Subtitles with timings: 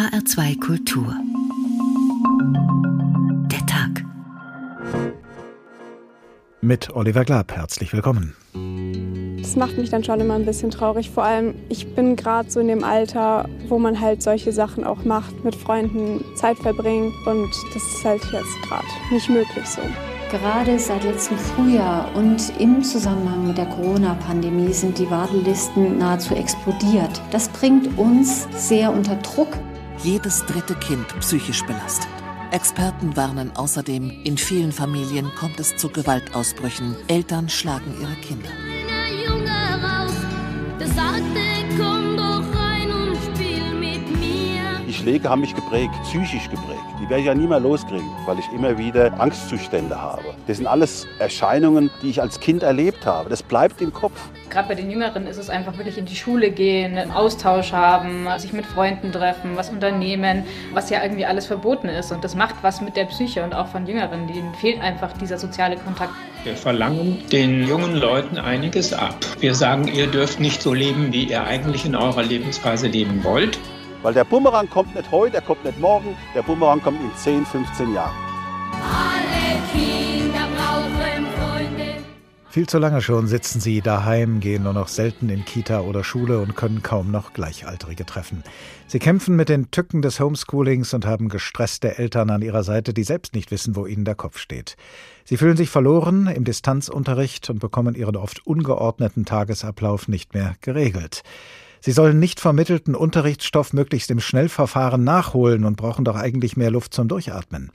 [0.00, 1.14] HR2 Kultur.
[3.52, 4.02] Der Tag.
[6.62, 8.34] Mit Oliver Glab, herzlich willkommen.
[9.42, 11.10] Das macht mich dann schon immer ein bisschen traurig.
[11.10, 15.04] Vor allem, ich bin gerade so in dem Alter, wo man halt solche Sachen auch
[15.04, 17.12] macht, mit Freunden Zeit verbringen.
[17.26, 19.82] Und das ist halt jetzt gerade nicht möglich so.
[20.30, 27.20] Gerade seit letztem Frühjahr und im Zusammenhang mit der Corona-Pandemie sind die Wartelisten nahezu explodiert.
[27.32, 29.58] Das bringt uns sehr unter Druck.
[30.02, 32.08] Jedes dritte Kind psychisch belastet.
[32.52, 36.96] Experten warnen außerdem, in vielen Familien kommt es zu Gewaltausbrüchen.
[37.06, 38.48] Eltern schlagen ihre Kinder.
[44.88, 46.80] Die Schläge haben mich geprägt, psychisch geprägt.
[46.98, 50.24] Die werde ich ja nie mehr loskriegen, weil ich immer wieder Angstzustände habe.
[50.46, 53.28] Das sind alles Erscheinungen, die ich als Kind erlebt habe.
[53.28, 54.18] Das bleibt im Kopf.
[54.50, 58.26] Gerade bei den Jüngeren ist es einfach wirklich in die Schule gehen, einen Austausch haben,
[58.38, 60.42] sich mit Freunden treffen, was unternehmen,
[60.74, 62.10] was ja irgendwie alles verboten ist.
[62.10, 64.26] Und das macht was mit der Psyche und auch von Jüngeren.
[64.26, 66.12] Denen fehlt einfach dieser soziale Kontakt.
[66.42, 69.14] Wir verlangen den jungen Leuten einiges ab.
[69.38, 73.56] Wir sagen, ihr dürft nicht so leben, wie ihr eigentlich in eurer Lebensweise leben wollt.
[74.02, 77.46] Weil der Bumerang kommt nicht heute, der kommt nicht morgen, der Bumerang kommt in 10,
[77.46, 78.16] 15 Jahren.
[82.50, 86.40] Viel zu lange schon sitzen sie daheim, gehen nur noch selten in Kita oder Schule
[86.40, 88.42] und können kaum noch Gleichaltrige treffen.
[88.88, 93.04] Sie kämpfen mit den Tücken des Homeschoolings und haben gestresste Eltern an ihrer Seite, die
[93.04, 94.76] selbst nicht wissen, wo ihnen der Kopf steht.
[95.24, 101.22] Sie fühlen sich verloren im Distanzunterricht und bekommen ihren oft ungeordneten Tagesablauf nicht mehr geregelt.
[101.78, 106.94] Sie sollen nicht vermittelten Unterrichtsstoff möglichst im Schnellverfahren nachholen und brauchen doch eigentlich mehr Luft
[106.94, 107.70] zum Durchatmen.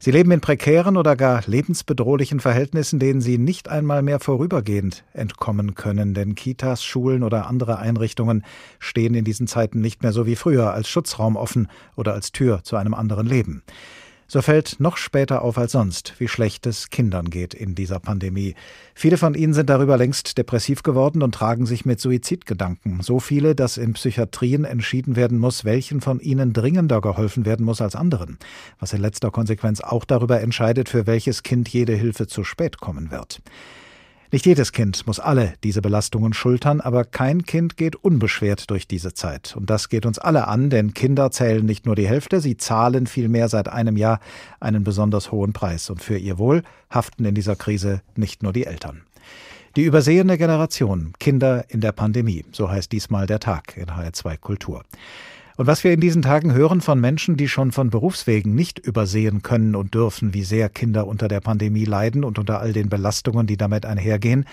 [0.00, 5.74] Sie leben in prekären oder gar lebensbedrohlichen Verhältnissen, denen sie nicht einmal mehr vorübergehend entkommen
[5.74, 8.44] können, denn Kitas, Schulen oder andere Einrichtungen
[8.78, 12.62] stehen in diesen Zeiten nicht mehr so wie früher als Schutzraum offen oder als Tür
[12.62, 13.64] zu einem anderen Leben.
[14.30, 18.54] So fällt noch später auf als sonst, wie schlecht es Kindern geht in dieser Pandemie.
[18.94, 23.00] Viele von ihnen sind darüber längst depressiv geworden und tragen sich mit Suizidgedanken.
[23.00, 27.80] So viele, dass in Psychiatrien entschieden werden muss, welchen von ihnen dringender geholfen werden muss
[27.80, 28.38] als anderen.
[28.78, 33.10] Was in letzter Konsequenz auch darüber entscheidet, für welches Kind jede Hilfe zu spät kommen
[33.10, 33.40] wird.
[34.30, 39.14] Nicht jedes Kind muss alle diese Belastungen schultern, aber kein Kind geht unbeschwert durch diese
[39.14, 39.56] Zeit.
[39.56, 43.06] Und das geht uns alle an, denn Kinder zählen nicht nur die Hälfte, sie zahlen
[43.06, 44.20] vielmehr seit einem Jahr
[44.60, 45.88] einen besonders hohen Preis.
[45.88, 49.00] Und für ihr Wohl haften in dieser Krise nicht nur die Eltern.
[49.76, 54.84] Die übersehene Generation, Kinder in der Pandemie, so heißt diesmal der Tag in HR2 Kultur.
[55.58, 59.42] Und was wir in diesen Tagen hören von Menschen, die schon von Berufswegen nicht übersehen
[59.42, 63.48] können und dürfen, wie sehr Kinder unter der Pandemie leiden und unter all den Belastungen,
[63.48, 64.44] die damit einhergehen,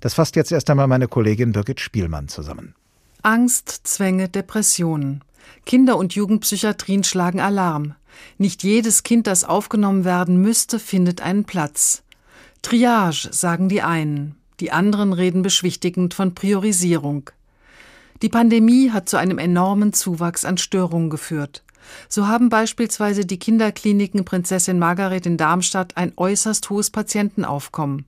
[0.00, 2.74] das fasst jetzt erst einmal meine Kollegin Birgit Spielmann zusammen.
[3.22, 5.22] Angst, Zwänge, Depressionen.
[5.64, 7.94] Kinder- und Jugendpsychiatrien schlagen Alarm.
[8.36, 12.02] Nicht jedes Kind, das aufgenommen werden müsste, findet einen Platz.
[12.62, 14.34] Triage, sagen die einen.
[14.58, 17.30] Die anderen reden beschwichtigend von Priorisierung.
[18.22, 21.62] Die Pandemie hat zu einem enormen Zuwachs an Störungen geführt.
[22.08, 28.06] So haben beispielsweise die Kinderkliniken Prinzessin Margaret in Darmstadt ein äußerst hohes Patientenaufkommen.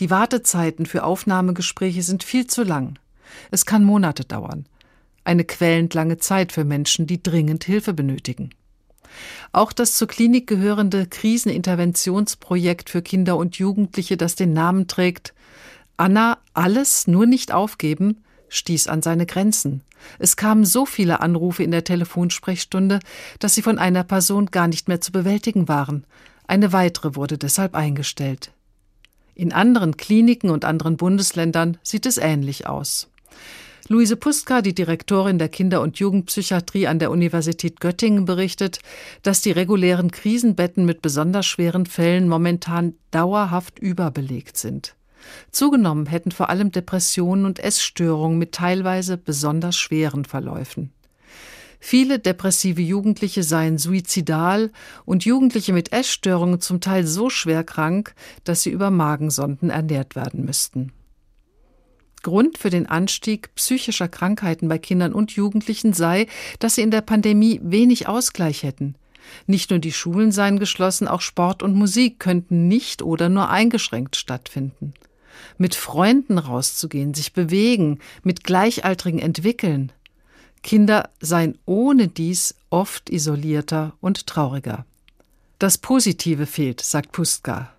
[0.00, 2.98] Die Wartezeiten für Aufnahmegespräche sind viel zu lang.
[3.50, 4.66] Es kann Monate dauern.
[5.24, 8.50] Eine quälend lange Zeit für Menschen, die dringend Hilfe benötigen.
[9.52, 15.34] Auch das zur Klinik gehörende Kriseninterventionsprojekt für Kinder und Jugendliche, das den Namen trägt
[15.98, 19.82] Anna, alles nur nicht aufgeben, stieß an seine Grenzen.
[20.18, 23.00] Es kamen so viele Anrufe in der Telefonsprechstunde,
[23.38, 26.04] dass sie von einer Person gar nicht mehr zu bewältigen waren.
[26.46, 28.52] Eine weitere wurde deshalb eingestellt.
[29.34, 33.08] In anderen Kliniken und anderen Bundesländern sieht es ähnlich aus.
[33.90, 38.80] Luise Pustka, die Direktorin der Kinder- und Jugendpsychiatrie an der Universität Göttingen, berichtet,
[39.22, 44.94] dass die regulären Krisenbetten mit besonders schweren Fällen momentan dauerhaft überbelegt sind.
[45.50, 50.92] Zugenommen hätten vor allem Depressionen und Essstörungen mit teilweise besonders schweren Verläufen.
[51.80, 54.72] Viele depressive Jugendliche seien suizidal
[55.04, 58.14] und Jugendliche mit Essstörungen zum Teil so schwer krank,
[58.44, 60.92] dass sie über Magensonden ernährt werden müssten.
[62.22, 66.26] Grund für den Anstieg psychischer Krankheiten bei Kindern und Jugendlichen sei,
[66.58, 68.96] dass sie in der Pandemie wenig Ausgleich hätten.
[69.46, 74.16] Nicht nur die Schulen seien geschlossen, auch Sport und Musik könnten nicht oder nur eingeschränkt
[74.16, 74.94] stattfinden
[75.56, 79.92] mit Freunden rauszugehen, sich bewegen, mit Gleichaltrigen entwickeln.
[80.62, 84.84] Kinder seien ohne dies oft isolierter und trauriger.
[85.58, 87.72] Das Positive fehlt, sagt Pustka.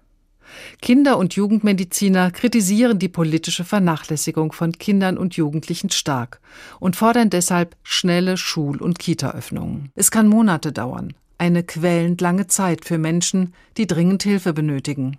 [0.81, 6.41] Kinder- und Jugendmediziner kritisieren die politische Vernachlässigung von Kindern und Jugendlichen stark
[6.79, 9.91] und fordern deshalb schnelle Schul- und Kitaöffnungen.
[9.95, 15.17] Es kann Monate dauern, eine quälend lange Zeit für Menschen, die dringend Hilfe benötigen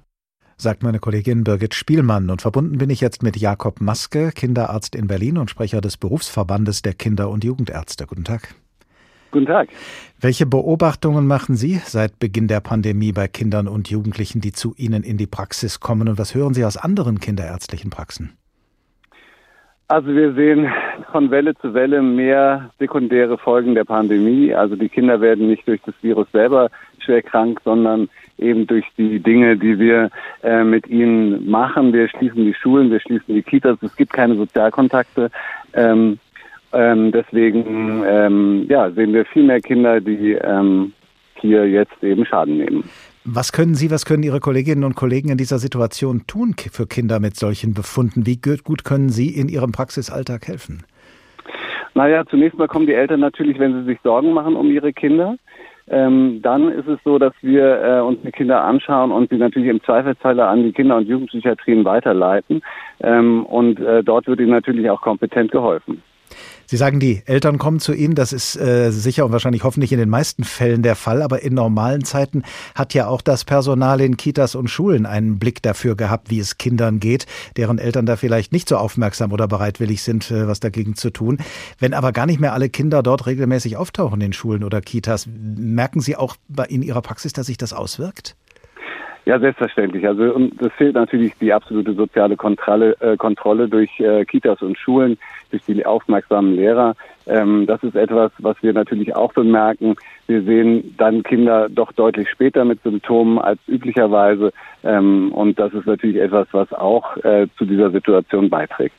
[0.60, 2.30] sagt meine Kollegin Birgit Spielmann.
[2.30, 6.82] Und verbunden bin ich jetzt mit Jakob Maske, Kinderarzt in Berlin und Sprecher des Berufsverbandes
[6.82, 8.06] der Kinder- und Jugendärzte.
[8.06, 8.54] Guten Tag.
[9.30, 9.68] Guten Tag.
[10.20, 15.02] Welche Beobachtungen machen Sie seit Beginn der Pandemie bei Kindern und Jugendlichen, die zu Ihnen
[15.02, 16.08] in die Praxis kommen?
[16.08, 18.36] Und was hören Sie aus anderen kinderärztlichen Praxen?
[19.86, 20.70] Also wir sehen
[21.10, 24.54] von Welle zu Welle mehr sekundäre Folgen der Pandemie.
[24.54, 26.70] Also die Kinder werden nicht durch das Virus selber
[27.00, 28.08] schwer krank, sondern
[28.40, 30.10] eben durch die Dinge, die wir
[30.42, 31.92] äh, mit ihnen machen.
[31.92, 35.30] Wir schließen die Schulen, wir schließen die Kitas, es gibt keine Sozialkontakte.
[35.74, 36.18] Ähm,
[36.72, 40.92] ähm, deswegen ähm, ja, sehen wir viel mehr Kinder, die ähm,
[41.40, 42.84] hier jetzt eben Schaden nehmen.
[43.24, 47.20] Was können Sie, was können Ihre Kolleginnen und Kollegen in dieser Situation tun für Kinder
[47.20, 48.24] mit solchen Befunden?
[48.24, 50.84] Wie gut können Sie in Ihrem Praxisalltag helfen?
[51.94, 55.36] Naja, zunächst mal kommen die Eltern natürlich, wenn sie sich Sorgen machen um ihre Kinder.
[55.90, 59.68] Ähm, dann ist es so, dass wir äh, uns die Kinder anschauen und sie natürlich
[59.68, 62.62] im Zweifelsfalle an die Kinder- und Jugendpsychiatrien weiterleiten.
[63.00, 66.02] Ähm, und äh, dort wird ihnen natürlich auch kompetent geholfen.
[66.70, 68.14] Sie sagen, die Eltern kommen zu Ihnen.
[68.14, 71.20] Das ist äh, sicher und wahrscheinlich hoffentlich in den meisten Fällen der Fall.
[71.20, 72.44] Aber in normalen Zeiten
[72.76, 76.58] hat ja auch das Personal in Kitas und Schulen einen Blick dafür gehabt, wie es
[76.58, 77.26] Kindern geht,
[77.56, 81.38] deren Eltern da vielleicht nicht so aufmerksam oder bereitwillig sind, äh, was dagegen zu tun.
[81.80, 86.00] Wenn aber gar nicht mehr alle Kinder dort regelmäßig auftauchen in Schulen oder Kitas, merken
[86.00, 86.36] Sie auch
[86.68, 88.36] in Ihrer Praxis, dass sich das auswirkt?
[89.26, 90.06] Ja, selbstverständlich.
[90.06, 94.78] Also und es fehlt natürlich die absolute soziale Kontrolle, äh, Kontrolle durch äh, Kitas und
[94.78, 95.18] Schulen,
[95.50, 96.94] durch die aufmerksamen Lehrer.
[97.26, 99.96] Ähm, das ist etwas, was wir natürlich auch bemerken.
[100.26, 104.52] Wir sehen dann Kinder doch deutlich später mit Symptomen als üblicherweise.
[104.82, 108.96] Ähm, und das ist natürlich etwas, was auch äh, zu dieser Situation beiträgt.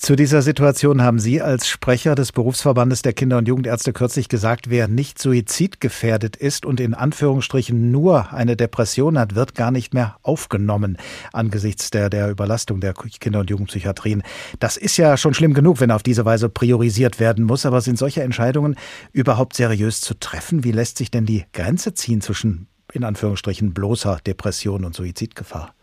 [0.00, 4.70] Zu dieser Situation haben Sie als Sprecher des Berufsverbandes der Kinder- und Jugendärzte kürzlich gesagt,
[4.70, 10.16] wer nicht suizidgefährdet ist und in Anführungsstrichen nur eine Depression hat, wird gar nicht mehr
[10.22, 10.96] aufgenommen
[11.34, 14.22] angesichts der, der Überlastung der Kinder- und Jugendpsychiatrien.
[14.58, 17.66] Das ist ja schon schlimm genug, wenn auf diese Weise priorisiert werden muss.
[17.66, 18.76] Aber sind solche Entscheidungen
[19.12, 20.64] überhaupt seriös zu treffen?
[20.64, 25.74] Wie lässt sich denn die Grenze ziehen zwischen in Anführungsstrichen bloßer Depression und Suizidgefahr?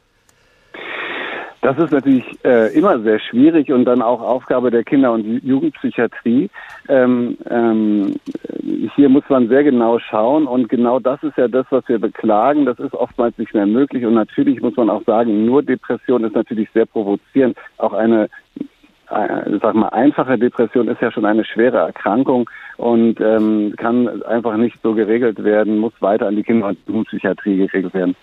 [1.62, 6.50] Das ist natürlich äh, immer sehr schwierig und dann auch Aufgabe der Kinder- und Jugendpsychiatrie.
[6.88, 8.16] Ähm, ähm,
[8.96, 12.66] hier muss man sehr genau schauen und genau das ist ja das, was wir beklagen.
[12.66, 16.36] Das ist oftmals nicht mehr möglich und natürlich muss man auch sagen, nur Depression ist
[16.36, 17.58] natürlich sehr provozierend.
[17.78, 18.30] Auch eine
[19.10, 24.58] äh, sag mal, einfache Depression ist ja schon eine schwere Erkrankung und ähm, kann einfach
[24.58, 28.16] nicht so geregelt werden, muss weiter an die Kinder- und Jugendpsychiatrie geregelt werden.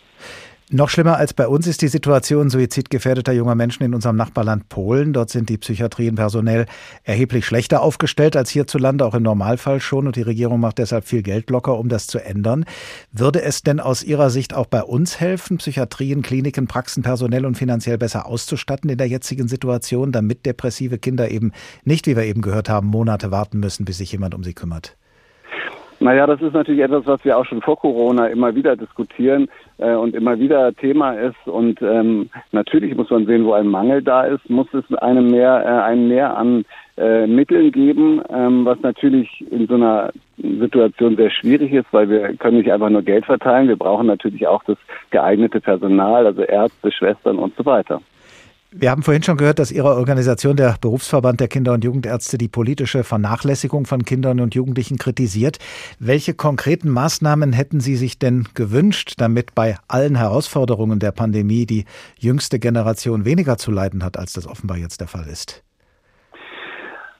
[0.70, 5.12] Noch schlimmer als bei uns ist die Situation suizidgefährdeter junger Menschen in unserem Nachbarland Polen.
[5.12, 6.64] Dort sind die Psychiatrien personell
[7.02, 10.06] erheblich schlechter aufgestellt als hierzulande, auch im Normalfall schon.
[10.06, 12.64] Und die Regierung macht deshalb viel Geld locker, um das zu ändern.
[13.12, 17.58] Würde es denn aus Ihrer Sicht auch bei uns helfen, Psychiatrien, Kliniken, Praxen personell und
[17.58, 21.52] finanziell besser auszustatten in der jetzigen Situation, damit depressive Kinder eben
[21.84, 24.96] nicht, wie wir eben gehört haben, Monate warten müssen, bis sich jemand um sie kümmert?
[26.04, 29.48] Naja, das ist natürlich etwas, was wir auch schon vor Corona immer wieder diskutieren
[29.78, 31.46] äh, und immer wieder Thema ist.
[31.46, 35.64] Und ähm, natürlich muss man sehen, wo ein Mangel da ist, muss es einem mehr,
[35.64, 36.66] äh, einem mehr an
[36.98, 42.36] äh, Mitteln geben, ähm, was natürlich in so einer Situation sehr schwierig ist, weil wir
[42.36, 43.68] können nicht einfach nur Geld verteilen.
[43.68, 44.76] Wir brauchen natürlich auch das
[45.08, 48.02] geeignete Personal, also Ärzte, Schwestern und so weiter.
[48.76, 52.48] Wir haben vorhin schon gehört, dass Ihre Organisation, der Berufsverband der Kinder- und Jugendärzte, die
[52.48, 55.58] politische Vernachlässigung von Kindern und Jugendlichen kritisiert.
[56.00, 61.84] Welche konkreten Maßnahmen hätten Sie sich denn gewünscht, damit bei allen Herausforderungen der Pandemie die
[62.18, 65.62] jüngste Generation weniger zu leiden hat, als das offenbar jetzt der Fall ist?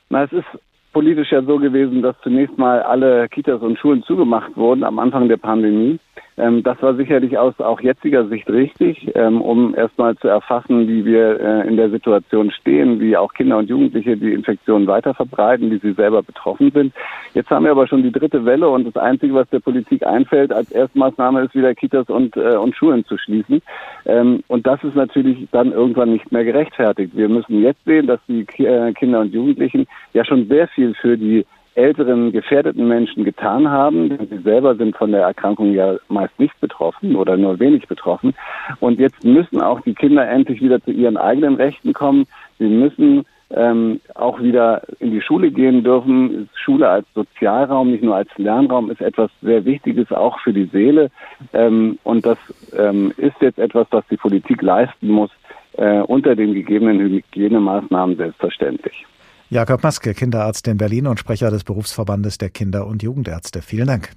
[0.09, 0.47] Na, es ist
[0.93, 5.29] politisch ja so gewesen, dass zunächst mal alle Kitas und Schulen zugemacht wurden am Anfang
[5.29, 6.01] der Pandemie.
[6.37, 11.05] Ähm, das war sicherlich aus auch jetziger Sicht richtig, ähm, um erstmal zu erfassen, wie
[11.05, 15.71] wir äh, in der Situation stehen, wie auch Kinder und Jugendliche die Infektion weiter verbreiten,
[15.71, 16.93] wie sie selber betroffen sind.
[17.35, 20.53] Jetzt haben wir aber schon die dritte Welle und das Einzige, was der Politik einfällt
[20.53, 23.63] als Erstmaßnahme, ist wieder Kitas und, äh, und Schulen zu schließen.
[24.07, 27.17] Ähm, und das ist natürlich dann irgendwann nicht mehr gerechtfertigt.
[27.17, 31.17] Wir müssen jetzt sehen, dass die äh, Kinder und Jugendlichen ja schon sehr viel für
[31.17, 34.11] die älteren gefährdeten Menschen getan haben.
[34.11, 38.35] Denn sie selber sind von der Erkrankung ja meist nicht betroffen oder nur wenig betroffen.
[38.81, 42.27] Und jetzt müssen auch die Kinder endlich wieder zu ihren eigenen Rechten kommen.
[42.59, 46.49] Sie müssen ähm, auch wieder in die Schule gehen dürfen.
[46.55, 51.11] Schule als Sozialraum, nicht nur als Lernraum, ist etwas sehr Wichtiges auch für die Seele.
[51.53, 52.39] Ähm, und das
[52.77, 55.31] ähm, ist jetzt etwas, was die Politik leisten muss,
[55.77, 59.07] äh, unter den gegebenen Hygienemaßnahmen selbstverständlich.
[59.55, 63.63] Jakob Maske, Kinderarzt in Berlin und Sprecher des Berufsverbandes der Kinder- und Jugendärzte.
[63.63, 64.11] Vielen Dank.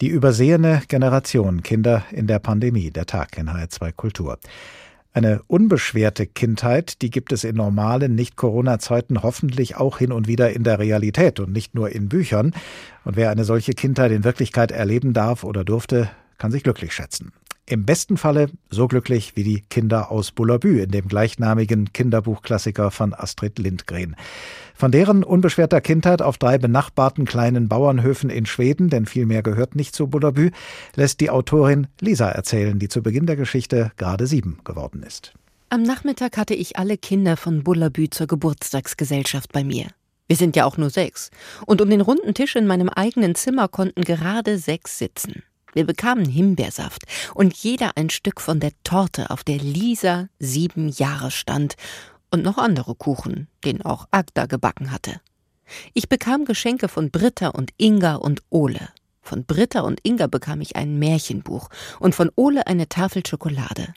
[0.00, 4.38] Die übersehene Generation Kinder in der Pandemie, der Tag in HR2 Kultur.
[5.12, 10.64] Eine unbeschwerte Kindheit, die gibt es in normalen Nicht-Corona-Zeiten hoffentlich auch hin und wieder in
[10.64, 12.54] der Realität und nicht nur in Büchern.
[13.04, 17.32] Und wer eine solche Kindheit in Wirklichkeit erleben darf oder durfte, kann sich glücklich schätzen.
[17.70, 23.12] Im besten Falle so glücklich wie die Kinder aus Bullabü in dem gleichnamigen Kinderbuchklassiker von
[23.12, 24.16] Astrid Lindgren.
[24.74, 29.76] Von deren unbeschwerter Kindheit auf drei benachbarten kleinen Bauernhöfen in Schweden, denn viel mehr gehört
[29.76, 30.50] nicht zu Bullabü,
[30.96, 35.34] lässt die Autorin Lisa erzählen, die zu Beginn der Geschichte gerade sieben geworden ist.
[35.68, 39.88] Am Nachmittag hatte ich alle Kinder von Bullabü zur Geburtstagsgesellschaft bei mir.
[40.26, 41.30] Wir sind ja auch nur sechs.
[41.66, 45.42] Und um den runden Tisch in meinem eigenen Zimmer konnten gerade sechs sitzen.
[45.78, 47.04] Wir bekamen Himbeersaft
[47.34, 51.76] und jeder ein Stück von der Torte, auf der Lisa sieben Jahre stand,
[52.32, 55.20] und noch andere Kuchen, den auch Agda gebacken hatte.
[55.94, 58.88] Ich bekam Geschenke von Britta und Inga und Ole.
[59.22, 61.68] Von Britta und Inga bekam ich ein Märchenbuch
[62.00, 63.94] und von Ole eine Tafel Schokolade.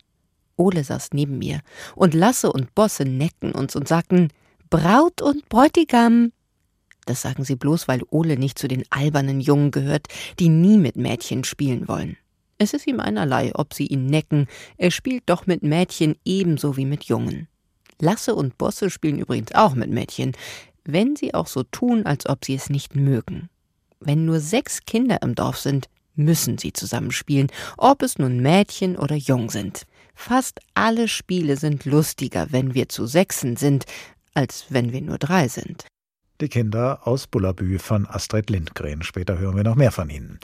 [0.58, 1.62] Ole saß neben mir
[1.96, 4.28] und Lasse und Bosse neckten uns und sagten
[4.70, 6.32] Braut und Bräutigam.
[7.06, 10.08] Das sagen sie bloß, weil Ole nicht zu den albernen Jungen gehört,
[10.40, 12.18] die nie mit Mädchen spielen wollen.
[12.58, 16.86] Es ist ihm einerlei, ob sie ihn necken, er spielt doch mit Mädchen ebenso wie
[16.86, 17.48] mit Jungen.
[18.00, 20.34] Lasse und Bosse spielen übrigens auch mit Mädchen,
[20.84, 23.50] wenn sie auch so tun, als ob sie es nicht mögen.
[24.00, 29.16] Wenn nur sechs Kinder im Dorf sind, müssen sie zusammenspielen, ob es nun Mädchen oder
[29.16, 29.84] Jung sind.
[30.14, 33.86] Fast alle Spiele sind lustiger, wenn wir zu Sechsen sind,
[34.34, 35.86] als wenn wir nur drei sind.
[36.42, 39.04] Die Kinder aus Bullabü von Astrid Lindgren.
[39.04, 40.40] Später hören wir noch mehr von ihnen.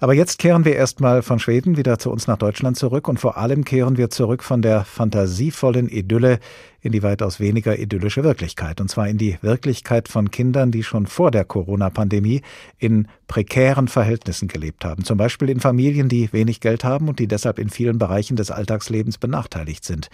[0.00, 3.36] Aber jetzt kehren wir erstmal von Schweden wieder zu uns nach Deutschland zurück und vor
[3.36, 6.38] allem kehren wir zurück von der fantasievollen Idylle
[6.80, 8.80] in die weitaus weniger idyllische Wirklichkeit.
[8.80, 12.40] Und zwar in die Wirklichkeit von Kindern, die schon vor der Corona-Pandemie
[12.78, 15.04] in prekären Verhältnissen gelebt haben.
[15.04, 18.50] Zum Beispiel in Familien, die wenig Geld haben und die deshalb in vielen Bereichen des
[18.50, 20.08] Alltagslebens benachteiligt sind.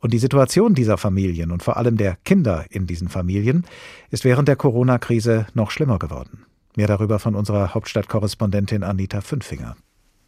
[0.00, 3.66] Und die Situation dieser Familien und vor allem der Kinder in diesen Familien
[4.10, 6.44] ist während der Corona-Krise noch schlimmer geworden.
[6.76, 9.76] Mehr darüber von unserer Hauptstadtkorrespondentin Anita Fünfinger.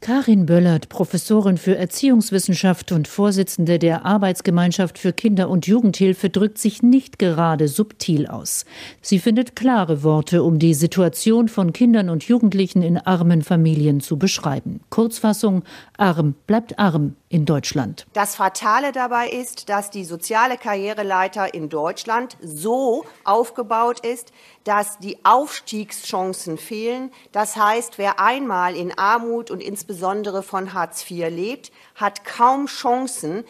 [0.03, 6.83] Karin Böllert, Professorin für Erziehungswissenschaft und Vorsitzende der Arbeitsgemeinschaft für Kinder- und Jugendhilfe, drückt sich
[6.83, 8.65] nicht gerade subtil aus.
[9.03, 14.19] Sie findet klare Worte, um die Situation von Kindern und Jugendlichen in armen Familien zu
[14.19, 14.81] beschreiben.
[14.89, 15.65] Kurzfassung,
[15.99, 18.06] arm bleibt arm in Deutschland.
[18.12, 24.32] Das Fatale dabei ist, dass die soziale Karriereleiter in Deutschland so aufgebaut ist,
[24.64, 27.12] dass die Aufstiegschancen fehlen.
[27.30, 33.44] Das heißt, wer einmal in Armut und insbesondere von Hartz IV lebt, hat kaum Chancen,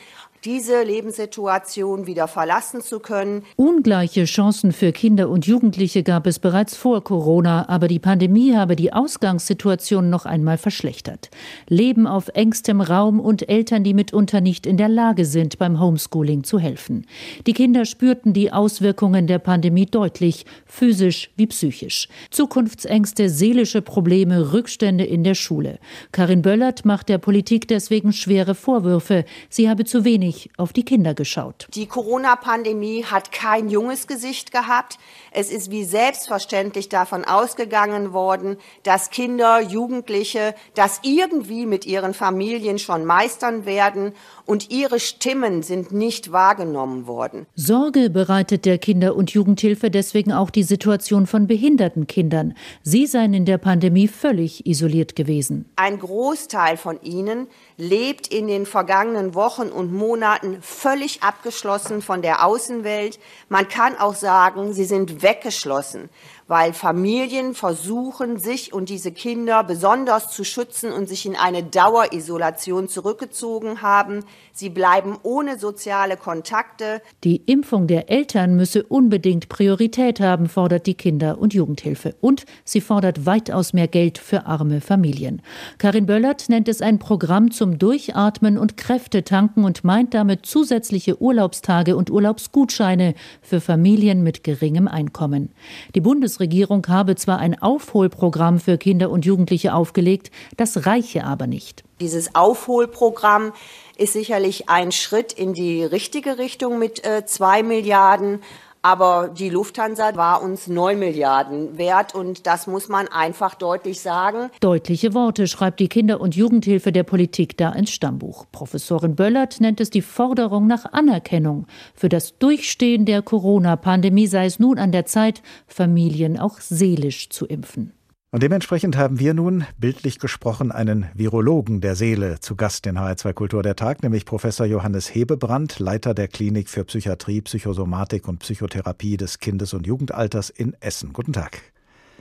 [0.44, 3.44] diese Lebenssituation wieder verlassen zu können.
[3.56, 8.76] Ungleiche Chancen für Kinder und Jugendliche gab es bereits vor Corona, aber die Pandemie habe
[8.76, 11.30] die Ausgangssituation noch einmal verschlechtert.
[11.68, 16.44] Leben auf engstem Raum und Eltern, die mitunter nicht in der Lage sind, beim Homeschooling
[16.44, 17.06] zu helfen.
[17.46, 22.08] Die Kinder spürten die Auswirkungen der Pandemie deutlich, physisch wie psychisch.
[22.30, 25.78] Zukunftsängste, seelische Probleme, Rückstände in der Schule.
[26.12, 29.24] Karin Böllert macht der Politik deswegen schwere Vorwürfe.
[29.48, 31.66] Sie habe zu wenig wenig auf die Kinder geschaut.
[31.74, 34.98] Die Corona-Pandemie hat kein junges Gesicht gehabt.
[35.32, 42.78] Es ist wie selbstverständlich davon ausgegangen worden, dass Kinder, Jugendliche das irgendwie mit ihren Familien
[42.78, 44.14] schon meistern werden
[44.46, 47.46] und ihre Stimmen sind nicht wahrgenommen worden.
[47.54, 52.54] Sorge bereitet der Kinder- und Jugendhilfe deswegen auch die Situation von behinderten Kindern.
[52.82, 55.66] Sie seien in der Pandemie völlig isoliert gewesen.
[55.76, 62.44] Ein Großteil von ihnen lebt in den vergangenen Wochen und Monaten völlig abgeschlossen von der
[62.44, 63.18] Außenwelt.
[63.48, 66.08] Man kann auch sagen, sie sind weggeschlossen
[66.50, 72.88] weil Familien versuchen, sich und diese Kinder besonders zu schützen und sich in eine Dauerisolation
[72.88, 74.24] zurückgezogen haben.
[74.52, 77.02] Sie bleiben ohne soziale Kontakte.
[77.22, 82.16] Die Impfung der Eltern müsse unbedingt Priorität haben, fordert die Kinder- und Jugendhilfe.
[82.20, 85.42] Und sie fordert weitaus mehr Geld für arme Familien.
[85.78, 91.22] Karin Böllert nennt es ein Programm zum Durchatmen und Kräfte tanken und meint damit zusätzliche
[91.22, 95.50] Urlaubstage und Urlaubsgutscheine für Familien mit geringem Einkommen.
[95.94, 101.46] Die Bundes Bundesregierung habe zwar ein Aufholprogramm für Kinder und Jugendliche aufgelegt, das reiche aber
[101.46, 101.84] nicht.
[102.00, 103.52] Dieses Aufholprogramm
[103.98, 108.40] ist sicherlich ein Schritt in die richtige Richtung mit äh, zwei Milliarden.
[108.82, 114.50] Aber die Lufthansa war uns 9 Milliarden wert und das muss man einfach deutlich sagen.
[114.60, 118.46] Deutliche Worte schreibt die Kinder- und Jugendhilfe der Politik da ins Stammbuch.
[118.52, 121.66] Professorin Böllert nennt es die Forderung nach Anerkennung.
[121.94, 127.44] Für das Durchstehen der Corona-Pandemie sei es nun an der Zeit, Familien auch seelisch zu
[127.46, 127.92] impfen.
[128.32, 133.32] Und dementsprechend haben wir nun, bildlich gesprochen, einen Virologen der Seele zu Gast in HR2
[133.32, 139.16] Kultur der Tag, nämlich Professor Johannes Hebebrand, Leiter der Klinik für Psychiatrie, Psychosomatik und Psychotherapie
[139.16, 141.12] des Kindes- und Jugendalters in Essen.
[141.12, 141.60] Guten Tag.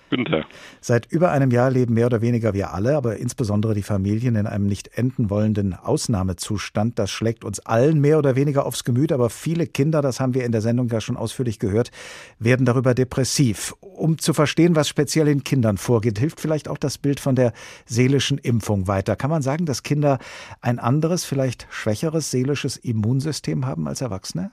[0.10, 0.46] Tag.
[0.82, 4.48] Seit über einem Jahr leben mehr oder weniger wir alle, aber insbesondere die Familien in
[4.48, 6.98] einem nicht enden wollenden Ausnahmezustand.
[6.98, 10.46] Das schlägt uns allen mehr oder weniger aufs Gemüt, aber viele Kinder, das haben wir
[10.46, 11.92] in der Sendung ja schon ausführlich gehört,
[12.40, 13.76] werden darüber depressiv.
[13.82, 17.54] Um zu verstehen, was speziell in Kindern vorgeht, hilft vielleicht auch das Bild von der
[17.86, 19.16] seelischen Impfung weiter.
[19.16, 20.20] Kann man sagen, dass Kinder
[20.62, 24.52] ein anderes, vielleicht schwächeres seelisches Immunsystem haben als Erwachsene?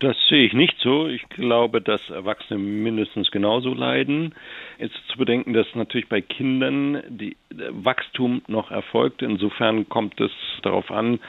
[0.00, 1.06] Das sehe ich nicht so.
[1.06, 4.34] Ich glaube, dass Erwachsene mindestens genauso leiden.
[4.78, 7.36] Ist zu bedenken, dass natürlich bei Kindern die
[7.70, 9.22] Wachstum noch erfolgt.
[9.22, 11.20] Insofern kommt es darauf an,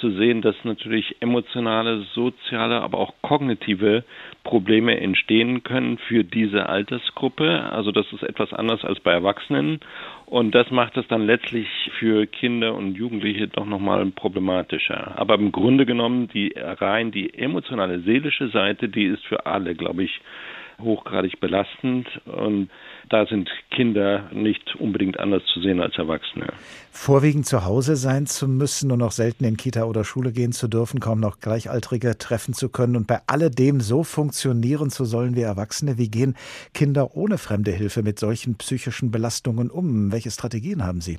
[0.00, 4.04] zu sehen, dass natürlich emotionale, soziale, aber auch kognitive
[4.44, 7.70] Probleme entstehen können für diese Altersgruppe.
[7.72, 9.80] Also das ist etwas anders als bei Erwachsenen.
[10.26, 11.66] Und das macht es dann letztlich
[11.98, 15.18] für Kinder und Jugendliche doch nochmal problematischer.
[15.18, 20.04] Aber im Grunde genommen, die rein die emotionale, seelische Seite, die ist für alle, glaube
[20.04, 20.20] ich,
[20.82, 22.08] hochgradig belastend.
[22.26, 22.70] Und
[23.08, 26.46] da sind Kinder nicht unbedingt anders zu sehen als Erwachsene.
[26.90, 30.68] Vorwiegend zu Hause sein zu müssen, nur noch selten in Kita oder Schule gehen zu
[30.68, 35.42] dürfen, kaum noch Gleichaltrige treffen zu können und bei alledem so funktionieren zu sollen wie
[35.42, 35.98] Erwachsene.
[35.98, 36.36] Wie gehen
[36.74, 40.12] Kinder ohne fremde Hilfe mit solchen psychischen Belastungen um?
[40.12, 41.18] Welche Strategien haben Sie?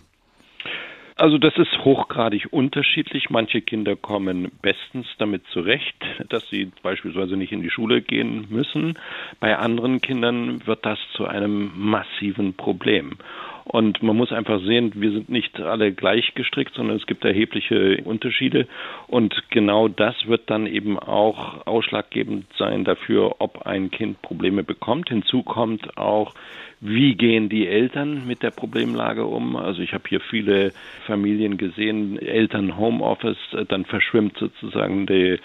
[1.21, 3.29] Also das ist hochgradig unterschiedlich.
[3.29, 5.95] Manche Kinder kommen bestens damit zurecht,
[6.29, 8.97] dass sie beispielsweise nicht in die Schule gehen müssen.
[9.39, 13.19] Bei anderen Kindern wird das zu einem massiven Problem.
[13.63, 18.01] Und man muss einfach sehen, wir sind nicht alle gleich gestrickt, sondern es gibt erhebliche
[18.03, 18.67] Unterschiede.
[19.07, 25.09] Und genau das wird dann eben auch ausschlaggebend sein dafür, ob ein Kind Probleme bekommt.
[25.09, 26.33] Hinzu kommt auch,
[26.79, 29.55] wie gehen die Eltern mit der Problemlage um?
[29.55, 30.73] Also ich habe hier viele
[31.05, 35.37] Familien gesehen, Eltern Homeoffice, dann verschwimmt sozusagen die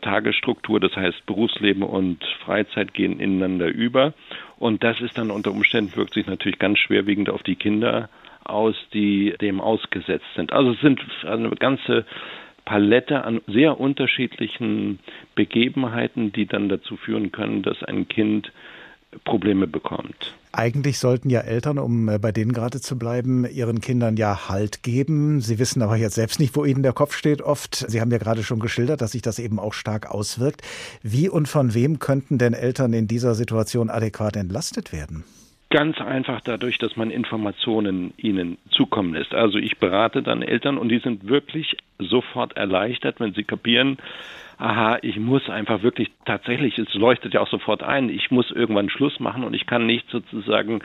[0.00, 4.14] Tagesstruktur, das heißt Berufsleben und Freizeit gehen ineinander über.
[4.58, 8.08] Und das ist dann unter Umständen wirkt sich natürlich ganz schwerwiegend auf die Kinder
[8.44, 10.52] aus, die dem ausgesetzt sind.
[10.52, 12.04] Also es sind eine ganze
[12.64, 14.98] Palette an sehr unterschiedlichen
[15.34, 18.52] Begebenheiten, die dann dazu führen können, dass ein Kind
[19.24, 20.34] Probleme bekommt.
[20.52, 24.82] Eigentlich sollten ja Eltern, um äh, bei denen gerade zu bleiben, ihren Kindern ja Halt
[24.82, 25.40] geben.
[25.40, 27.74] Sie wissen aber jetzt selbst nicht, wo ihnen der Kopf steht oft.
[27.74, 30.62] Sie haben ja gerade schon geschildert, dass sich das eben auch stark auswirkt.
[31.02, 35.24] Wie und von wem könnten denn Eltern in dieser Situation adäquat entlastet werden?
[35.70, 39.32] Ganz einfach dadurch, dass man Informationen ihnen zukommen lässt.
[39.34, 43.98] Also ich berate dann Eltern und die sind wirklich sofort erleichtert, wenn sie kapieren,
[44.60, 48.90] aha, ich muss einfach wirklich tatsächlich, es leuchtet ja auch sofort ein, ich muss irgendwann
[48.90, 50.80] Schluss machen und ich kann nicht sozusagen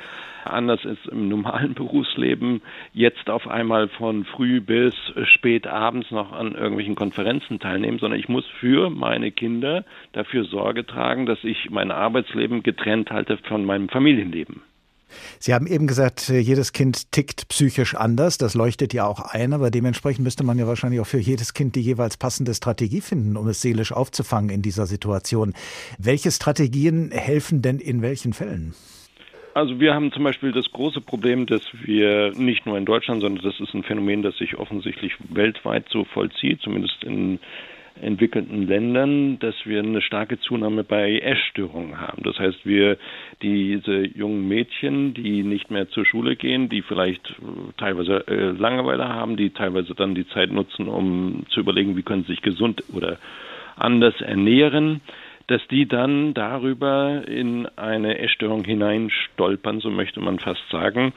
[0.46, 2.62] anders als im normalen Berufsleben
[2.94, 8.30] jetzt auf einmal von früh bis spät abends noch an irgendwelchen Konferenzen teilnehmen, sondern ich
[8.30, 9.84] muss für meine Kinder
[10.14, 14.62] dafür Sorge tragen, dass ich mein Arbeitsleben getrennt halte von meinem Familienleben.
[15.40, 18.38] Sie haben eben gesagt, äh, jedes Kind tickt psychisch anders.
[18.38, 21.76] Das leuchtet ja auch ein, aber dementsprechend müsste man ja wahrscheinlich auch für jedes Kind
[21.76, 25.54] die jeweils passende Strategie finden, um es seelisch aufzufangen in dieser Situation.
[25.98, 28.74] Welche Strategien helfen denn in welchen Fällen?
[29.56, 33.42] Also wir haben zum Beispiel das große Problem, dass wir nicht nur in Deutschland, sondern
[33.42, 37.40] das ist ein Phänomen, das sich offensichtlich weltweit so vollzieht, zumindest in
[38.02, 42.24] entwickelten Ländern, dass wir eine starke Zunahme bei Essstörungen haben.
[42.24, 42.98] Das heißt, wir
[43.42, 47.34] diese jungen Mädchen, die nicht mehr zur Schule gehen, die vielleicht äh,
[47.78, 52.24] teilweise äh, Langeweile haben, die teilweise dann die Zeit nutzen, um zu überlegen, wie können
[52.24, 53.18] sie sich gesund oder
[53.78, 55.02] anders ernähren,
[55.48, 61.14] dass die dann darüber in eine Essstörung hineinstolpern, so möchte man fast sagen.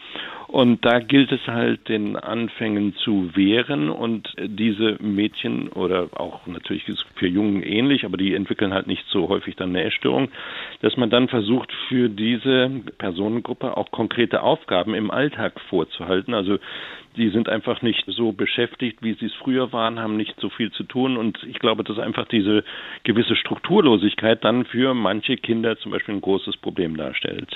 [0.49, 6.85] Und da gilt es halt, den Anfängen zu wehren und diese Mädchen oder auch natürlich
[7.17, 10.31] für Jungen ähnlich, aber die entwickeln halt nicht so häufig dann eine Essstörung,
[10.81, 16.33] dass man dann versucht, für diese Personengruppe auch konkrete Aufgaben im Alltag vorzuhalten.
[16.33, 16.59] Also
[17.19, 20.71] die sind einfach nicht so beschäftigt, wie sie es früher waren, haben nicht so viel
[20.71, 21.17] zu tun.
[21.17, 22.65] Und ich glaube, dass einfach diese
[23.03, 27.49] gewisse Strukturlosigkeit Schwierigkeit dann für manche Kinder zum Beispiel ein großes Problem darstellt.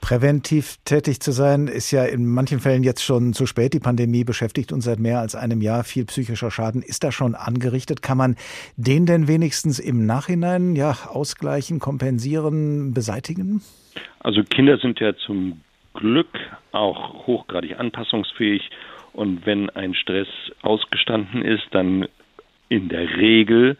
[0.00, 3.72] Präventiv tätig zu sein, ist ja in manchen Fällen jetzt schon zu spät.
[3.72, 5.84] Die Pandemie beschäftigt uns seit mehr als einem Jahr.
[5.84, 8.02] Viel psychischer Schaden ist da schon angerichtet.
[8.02, 8.36] Kann man
[8.76, 13.62] den denn wenigstens im Nachhinein ja ausgleichen, kompensieren, beseitigen?
[14.20, 15.60] Also Kinder sind ja zum
[15.94, 16.38] Glück
[16.72, 18.70] auch hochgradig anpassungsfähig
[19.12, 20.28] und wenn ein Stress
[20.62, 22.08] ausgestanden ist, dann
[22.68, 23.76] in der Regel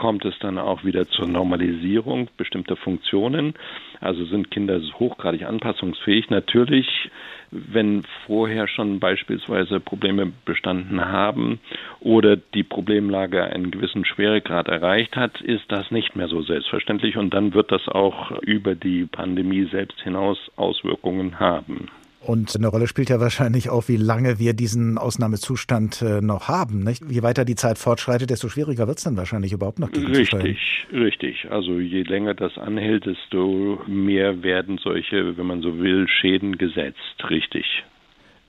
[0.00, 3.52] kommt es dann auch wieder zur Normalisierung bestimmter Funktionen.
[4.00, 6.30] Also sind Kinder hochgradig anpassungsfähig.
[6.30, 7.10] Natürlich,
[7.50, 11.60] wenn vorher schon beispielsweise Probleme bestanden haben
[12.00, 17.34] oder die Problemlage einen gewissen Schweregrad erreicht hat, ist das nicht mehr so selbstverständlich und
[17.34, 21.90] dann wird das auch über die Pandemie selbst hinaus Auswirkungen haben.
[22.22, 26.80] Und eine Rolle spielt ja wahrscheinlich auch, wie lange wir diesen Ausnahmezustand äh, noch haben.
[26.80, 27.02] Nicht?
[27.08, 29.90] Je weiter die Zeit fortschreitet, desto schwieriger wird es dann wahrscheinlich überhaupt noch.
[29.90, 31.50] Richtig, richtig.
[31.50, 36.98] Also je länger das anhält, desto mehr werden solche, wenn man so will, Schäden gesetzt.
[37.30, 37.84] Richtig.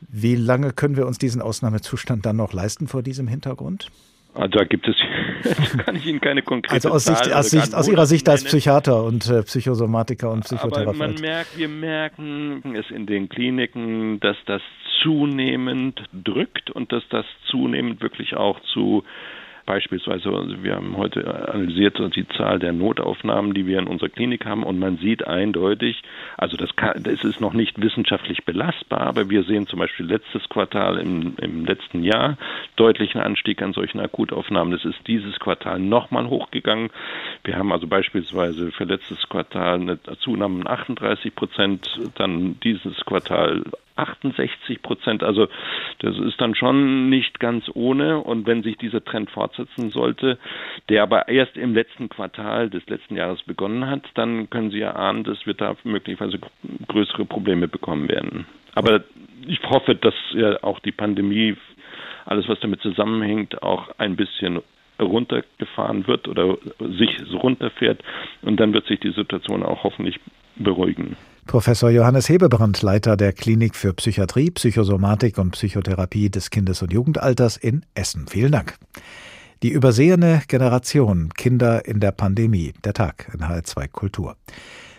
[0.10, 3.90] Wie lange können wir uns diesen Ausnahmezustand dann noch leisten vor diesem Hintergrund?
[4.34, 4.96] Ah, da gibt es,
[5.86, 9.04] kann ich Ihnen keine konkrete Also aus, Sicht, aus, Sicht, aus Ihrer Sicht als Psychiater
[9.04, 10.88] und äh, Psychosomatiker und Psychotherapeut.
[10.88, 14.62] Aber man merkt, wir merken es in den Kliniken, dass das
[15.02, 19.04] zunehmend drückt und dass das zunehmend wirklich auch zu
[19.72, 20.30] Beispielsweise,
[20.64, 24.78] wir haben heute analysiert die Zahl der Notaufnahmen, die wir in unserer Klinik haben, und
[24.80, 26.02] man sieht eindeutig,
[26.36, 30.50] also das, kann, das ist noch nicht wissenschaftlich belastbar, aber wir sehen zum Beispiel letztes
[30.50, 32.38] Quartal im, im letzten Jahr
[32.76, 34.74] deutlichen Anstieg an solchen Akutaufnahmen.
[34.74, 36.90] Das ist dieses Quartal nochmal hochgegangen.
[37.46, 43.64] Wir haben also beispielsweise für letztes Quartal eine Zunahme von 38 Prozent, dann dieses Quartal
[44.02, 45.24] 68 Prozent.
[45.24, 45.48] Also
[46.00, 48.20] das ist dann schon nicht ganz ohne.
[48.20, 49.30] Und wenn sich dieser Trend
[49.62, 50.38] fortsetzen sollte,
[50.90, 54.94] der aber erst im letzten Quartal des letzten Jahres begonnen hat, dann können Sie ja
[54.94, 56.40] ahnen, dass wir da möglicherweise
[56.88, 58.46] größere Probleme bekommen werden.
[58.76, 59.04] Aber
[59.48, 61.56] ich hoffe, dass ja auch die Pandemie,
[62.26, 64.62] alles was damit zusammenhängt, auch ein bisschen
[65.00, 68.04] runtergefahren wird oder sich runterfährt
[68.44, 70.20] und dann wird sich die Situation auch hoffentlich
[70.58, 71.18] beruhigen.
[71.48, 77.58] Professor Johannes Hebebrand, Leiter der Klinik für Psychiatrie, Psychosomatik und Psychotherapie des Kindes- und Jugendalters
[77.58, 78.28] in Essen.
[78.28, 78.76] Vielen Dank.
[79.64, 82.74] Die übersehene Generation Kinder in der Pandemie.
[82.84, 84.36] Der Tag in HR2 Kultur.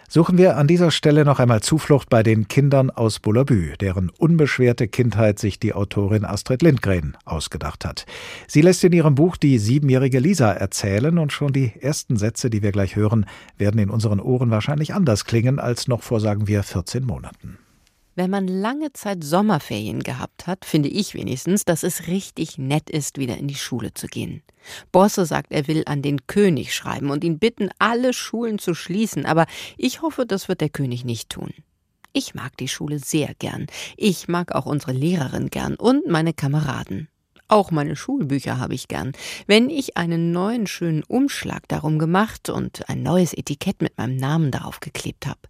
[0.08, 4.86] Suchen wir an dieser Stelle noch einmal Zuflucht bei den Kindern aus Bullabü, deren unbeschwerte
[4.86, 8.06] Kindheit sich die Autorin Astrid Lindgren ausgedacht hat.
[8.46, 12.62] Sie lässt in ihrem Buch die siebenjährige Lisa erzählen und schon die ersten Sätze, die
[12.62, 13.26] wir gleich hören,
[13.58, 17.58] werden in unseren Ohren wahrscheinlich anders klingen als noch vor, sagen wir, 14 Monaten.
[18.14, 23.16] Wenn man lange Zeit Sommerferien gehabt hat, finde ich wenigstens, dass es richtig nett ist,
[23.16, 24.42] wieder in die Schule zu gehen.
[24.92, 29.24] Bosse sagt, er will an den König schreiben und ihn bitten, alle Schulen zu schließen,
[29.24, 29.46] aber
[29.78, 31.54] ich hoffe, das wird der König nicht tun.
[32.12, 33.66] Ich mag die Schule sehr gern.
[33.96, 37.08] Ich mag auch unsere Lehrerin gern und meine Kameraden.
[37.48, 39.12] Auch meine Schulbücher habe ich gern.
[39.46, 44.50] Wenn ich einen neuen schönen Umschlag darum gemacht und ein neues Etikett mit meinem Namen
[44.50, 45.40] darauf geklebt habe.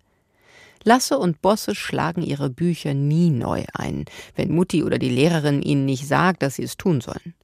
[0.84, 5.84] Lasse und Bosse schlagen ihre Bücher nie neu ein, wenn Mutti oder die Lehrerin ihnen
[5.84, 7.34] nicht sagt, dass sie es tun sollen.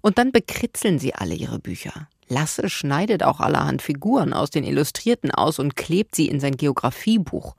[0.00, 2.08] Und dann bekritzeln sie alle ihre Bücher.
[2.28, 7.54] Lasse schneidet auch allerhand Figuren aus den Illustrierten aus und klebt sie in sein Geographiebuch.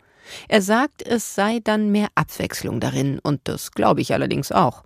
[0.48, 4.84] Er sagt, es sei dann mehr Abwechslung darin, und das glaube ich allerdings auch.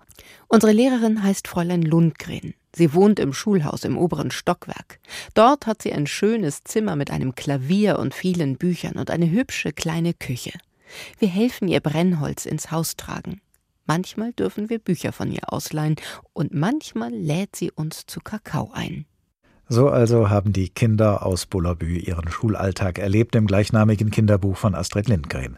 [0.47, 2.53] Unsere Lehrerin heißt Fräulein Lundgren.
[2.75, 4.99] Sie wohnt im Schulhaus im oberen Stockwerk.
[5.33, 9.73] Dort hat sie ein schönes Zimmer mit einem Klavier und vielen Büchern und eine hübsche
[9.73, 10.53] kleine Küche.
[11.19, 13.41] Wir helfen ihr Brennholz ins Haus tragen.
[13.85, 15.97] Manchmal dürfen wir Bücher von ihr ausleihen
[16.31, 19.05] und manchmal lädt sie uns zu Kakao ein.
[19.67, 25.07] So also haben die Kinder aus Bullabü ihren Schulalltag erlebt im gleichnamigen Kinderbuch von Astrid
[25.07, 25.57] Lindgren.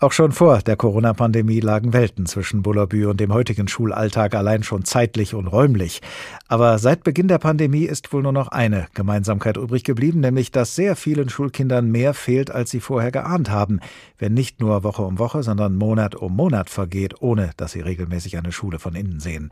[0.00, 4.84] Auch schon vor der Corona-Pandemie lagen Welten zwischen Bullabü und dem heutigen Schulalltag allein schon
[4.84, 6.02] zeitlich und räumlich.
[6.46, 10.76] Aber seit Beginn der Pandemie ist wohl nur noch eine Gemeinsamkeit übrig geblieben, nämlich dass
[10.76, 13.80] sehr vielen Schulkindern mehr fehlt, als sie vorher geahnt haben,
[14.18, 18.36] wenn nicht nur Woche um Woche, sondern Monat um Monat vergeht, ohne dass sie regelmäßig
[18.36, 19.50] eine Schule von innen sehen.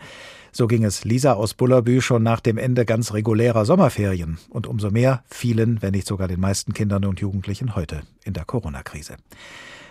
[0.52, 4.92] So ging es Lisa aus Bullabü schon nach dem Ende ganz regulärer Sommerferien und umso
[4.92, 9.16] mehr vielen, wenn nicht sogar den meisten Kindern und Jugendlichen heute in der Corona-Krise.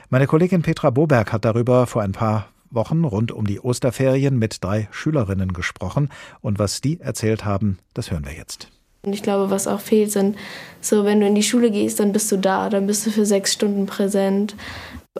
[0.09, 4.63] Meine Kollegin Petra Boberg hat darüber vor ein paar Wochen rund um die Osterferien mit
[4.63, 6.09] drei Schülerinnen gesprochen.
[6.41, 8.67] Und was die erzählt haben, das hören wir jetzt.
[9.03, 10.35] Und ich glaube, was auch fehlt, sind
[10.81, 13.25] so, wenn du in die Schule gehst, dann bist du da, dann bist du für
[13.25, 14.55] sechs Stunden präsent.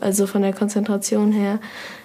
[0.01, 1.59] Also von der Konzentration her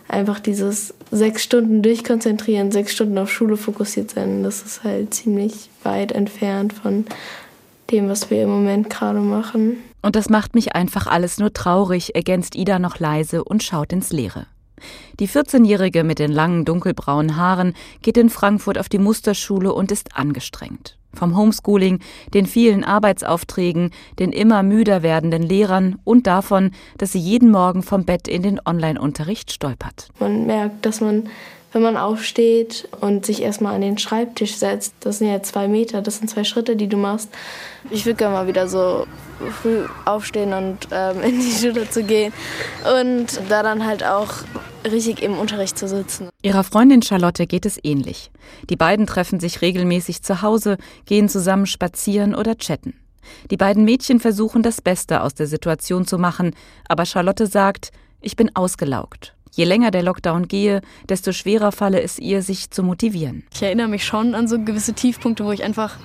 [0.08, 5.70] einfach dieses sechs Stunden durchkonzentrieren, sechs Stunden auf Schule fokussiert sein, das ist halt ziemlich
[5.82, 7.04] weit entfernt von
[7.90, 9.78] dem, was wir im Moment gerade machen.
[10.02, 14.10] Und das macht mich einfach alles nur traurig, ergänzt Ida noch leise und schaut ins
[14.10, 14.46] Leere.
[15.18, 20.16] Die 14-Jährige mit den langen dunkelbraunen Haaren geht in Frankfurt auf die Musterschule und ist
[20.16, 20.96] angestrengt.
[21.12, 21.98] Vom Homeschooling,
[22.34, 28.04] den vielen Arbeitsaufträgen, den immer müder werdenden Lehrern und davon, dass sie jeden Morgen vom
[28.04, 30.08] Bett in den Online-Unterricht stolpert.
[30.20, 31.28] Man merkt, dass man,
[31.72, 36.02] wenn man aufsteht und sich erstmal an den Schreibtisch setzt, das sind ja zwei Meter,
[36.02, 37.28] das sind zwei Schritte, die du machst.
[37.90, 39.06] Ich würde gerne mal wieder so
[39.62, 42.32] früh aufstehen und ähm, in die Schule zu gehen
[43.00, 44.32] und da dann halt auch
[44.84, 46.28] richtig im Unterricht zu sitzen.
[46.42, 48.30] Ihrer Freundin Charlotte geht es ähnlich.
[48.68, 52.94] Die beiden treffen sich regelmäßig zu Hause, gehen zusammen spazieren oder chatten.
[53.50, 56.54] Die beiden Mädchen versuchen das Beste aus der Situation zu machen,
[56.88, 59.34] aber Charlotte sagt, ich bin ausgelaugt.
[59.52, 63.44] Je länger der Lockdown gehe, desto schwerer falle es ihr, sich zu motivieren.
[63.52, 65.96] Ich erinnere mich schon an so gewisse Tiefpunkte, wo ich einfach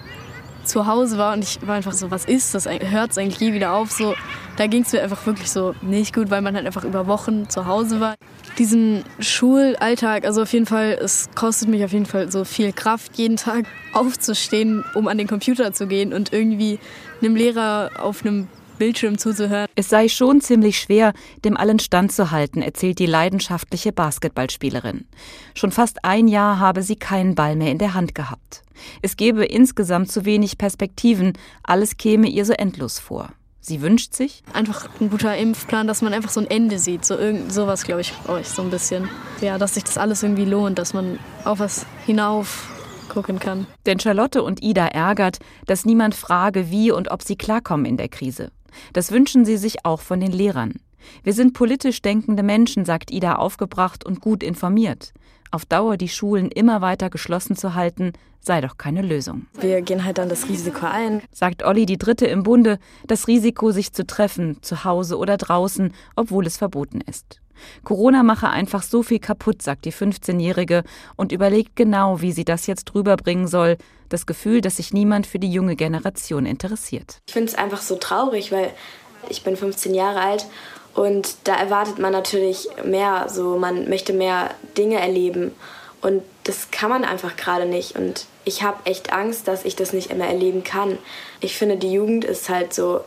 [0.65, 2.67] zu Hause war und ich war einfach so, was ist das?
[2.67, 3.91] Hört es eigentlich je wieder auf?
[3.91, 4.15] So,
[4.57, 7.49] da ging es mir einfach wirklich so nicht gut, weil man halt einfach über Wochen
[7.49, 8.15] zu Hause war.
[8.57, 13.15] Diesen Schulalltag, also auf jeden Fall, es kostet mich auf jeden Fall so viel Kraft,
[13.17, 16.79] jeden Tag aufzustehen, um an den Computer zu gehen und irgendwie
[17.21, 19.67] einem Lehrer auf einem Bildschirm zuzuhören.
[19.75, 25.05] Es sei schon ziemlich schwer, dem allen standzuhalten, erzählt die leidenschaftliche Basketballspielerin.
[25.53, 28.63] Schon fast ein Jahr habe sie keinen Ball mehr in der Hand gehabt.
[29.01, 31.33] Es gebe insgesamt zu wenig Perspektiven,
[31.63, 33.29] alles käme ihr so endlos vor.
[33.67, 37.03] Sie wünscht sich einfach ein guter Impfplan, dass man einfach so ein Ende sieht.
[37.03, 39.09] So irgend sowas, glaube ich, brauche ich so ein bisschen.
[39.41, 42.69] Ja, dass sich das alles irgendwie lohnt, dass man auf was hinauf
[43.09, 43.65] gucken kann.
[43.87, 48.09] Denn Charlotte und Ida ärgert, dass niemand frage, wie und ob sie klarkommen in der
[48.09, 48.51] Krise.
[48.93, 50.75] Das wünschen sie sich auch von den Lehrern.
[51.23, 55.13] Wir sind politisch denkende Menschen, sagt Ida aufgebracht und gut informiert.
[55.51, 59.47] Auf Dauer die Schulen immer weiter geschlossen zu halten, sei doch keine Lösung.
[59.59, 63.71] Wir gehen halt dann das Risiko ein, sagt Olli die Dritte im Bunde, das Risiko,
[63.71, 67.41] sich zu treffen, zu Hause oder draußen, obwohl es verboten ist.
[67.83, 70.83] Corona mache einfach so viel kaputt, sagt die 15-Jährige
[71.15, 73.77] und überlegt genau, wie sie das jetzt rüberbringen soll.
[74.09, 77.19] Das Gefühl, dass sich niemand für die junge Generation interessiert.
[77.27, 78.71] Ich finde es einfach so traurig, weil
[79.29, 80.45] ich bin 15 Jahre alt
[80.93, 85.51] und da erwartet man natürlich mehr, so man möchte mehr Dinge erleben
[86.01, 89.91] und das kann man einfach gerade nicht und ich habe echt Angst, dass ich das
[89.91, 90.99] nicht immer erleben kann.
[91.41, 93.01] Ich finde, die Jugend ist halt so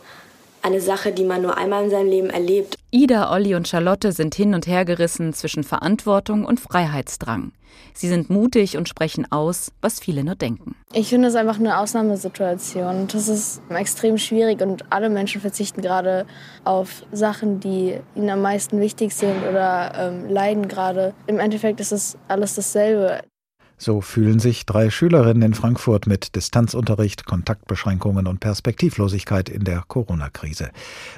[0.68, 2.76] eine Sache, die man nur einmal in seinem Leben erlebt.
[2.90, 7.52] Ida, Olli und Charlotte sind hin und her gerissen zwischen Verantwortung und Freiheitsdrang.
[7.94, 10.76] Sie sind mutig und sprechen aus, was viele nur denken.
[10.92, 13.08] Ich finde es einfach eine Ausnahmesituation.
[13.10, 16.26] Das ist extrem schwierig und alle Menschen verzichten gerade
[16.64, 21.14] auf Sachen, die ihnen am meisten wichtig sind oder ähm, leiden gerade.
[21.26, 23.20] Im Endeffekt ist es alles dasselbe.
[23.80, 30.70] So fühlen sich drei Schülerinnen in Frankfurt mit Distanzunterricht, Kontaktbeschränkungen und Perspektivlosigkeit in der Corona-Krise.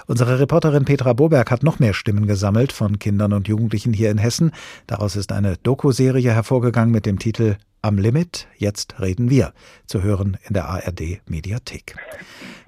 [0.07, 4.18] Unsere Reporterin Petra Boberg hat noch mehr Stimmen gesammelt von Kindern und Jugendlichen hier in
[4.18, 4.53] Hessen.
[4.87, 9.55] Daraus ist eine Doku-Serie hervorgegangen mit dem Titel Am Limit, jetzt reden wir,
[9.87, 11.96] zu hören in der ARD Mediathek.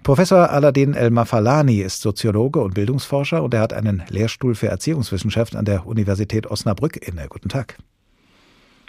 [0.02, 5.66] Professor Aladin El-Mafalani ist Soziologe und Bildungsforscher und er hat einen Lehrstuhl für Erziehungswissenschaft an
[5.66, 7.26] der Universität Osnabrück inne.
[7.28, 7.76] Guten Tag.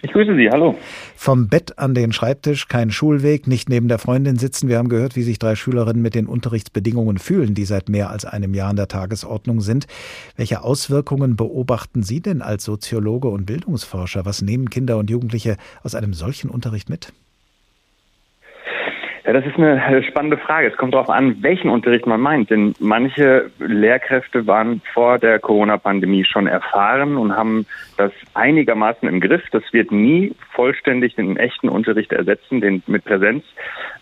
[0.06, 0.76] Ich grüße Sie, hallo.
[1.16, 4.68] Vom Bett an den Schreibtisch, kein Schulweg, nicht neben der Freundin sitzen.
[4.68, 8.26] Wir haben gehört, wie sich drei Schülerinnen mit den Unterrichtsbedingungen fühlen, die seit mehr als
[8.26, 9.88] einem Jahr an der Tagesordnung sind.
[10.36, 14.26] Welche Auswirkungen beobachten Sie denn als Soziologe und Bildungsforscher?
[14.26, 17.14] Was nehmen Kinder und Jugendliche aus einem solchen Unterricht mit?
[19.26, 20.68] Ja, das ist eine spannende Frage.
[20.68, 22.50] Es kommt darauf an, welchen Unterricht man meint.
[22.50, 27.66] Denn manche Lehrkräfte waren vor der Corona-Pandemie schon erfahren und haben
[28.04, 29.44] das einigermaßen im Griff.
[29.52, 33.46] Das wird nie vollständig den echten Unterricht ersetzen, den mit Präsenz.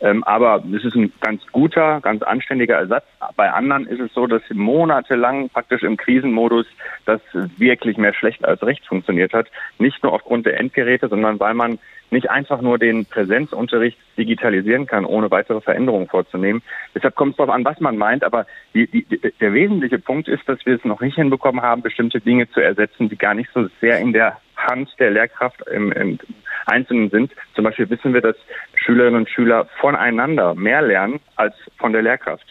[0.01, 3.05] Ähm, aber es ist ein ganz guter, ganz anständiger Ersatz.
[3.35, 6.65] Bei anderen ist es so, dass monatelang praktisch im Krisenmodus
[7.05, 7.21] das
[7.57, 9.47] wirklich mehr schlecht als recht funktioniert hat.
[9.77, 11.77] Nicht nur aufgrund der Endgeräte, sondern weil man
[12.11, 16.61] nicht einfach nur den Präsenzunterricht digitalisieren kann, ohne weitere Veränderungen vorzunehmen.
[16.93, 18.23] Deshalb kommt es darauf an, was man meint.
[18.23, 19.05] Aber die, die,
[19.39, 23.09] der wesentliche Punkt ist, dass wir es noch nicht hinbekommen haben, bestimmte Dinge zu ersetzen,
[23.09, 26.19] die gar nicht so sehr in der Hand der Lehrkraft im, im
[26.65, 27.31] Einzelnen sind.
[27.55, 28.35] Zum Beispiel wissen wir, dass
[28.75, 32.45] Schülerinnen und Schüler voneinander mehr lernen als von der Lehrkraft.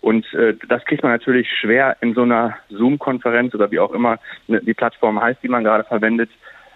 [0.00, 4.18] Und äh, das kriegt man natürlich schwer in so einer Zoom-Konferenz oder wie auch immer
[4.48, 6.30] die Plattform heißt, die man gerade verwendet,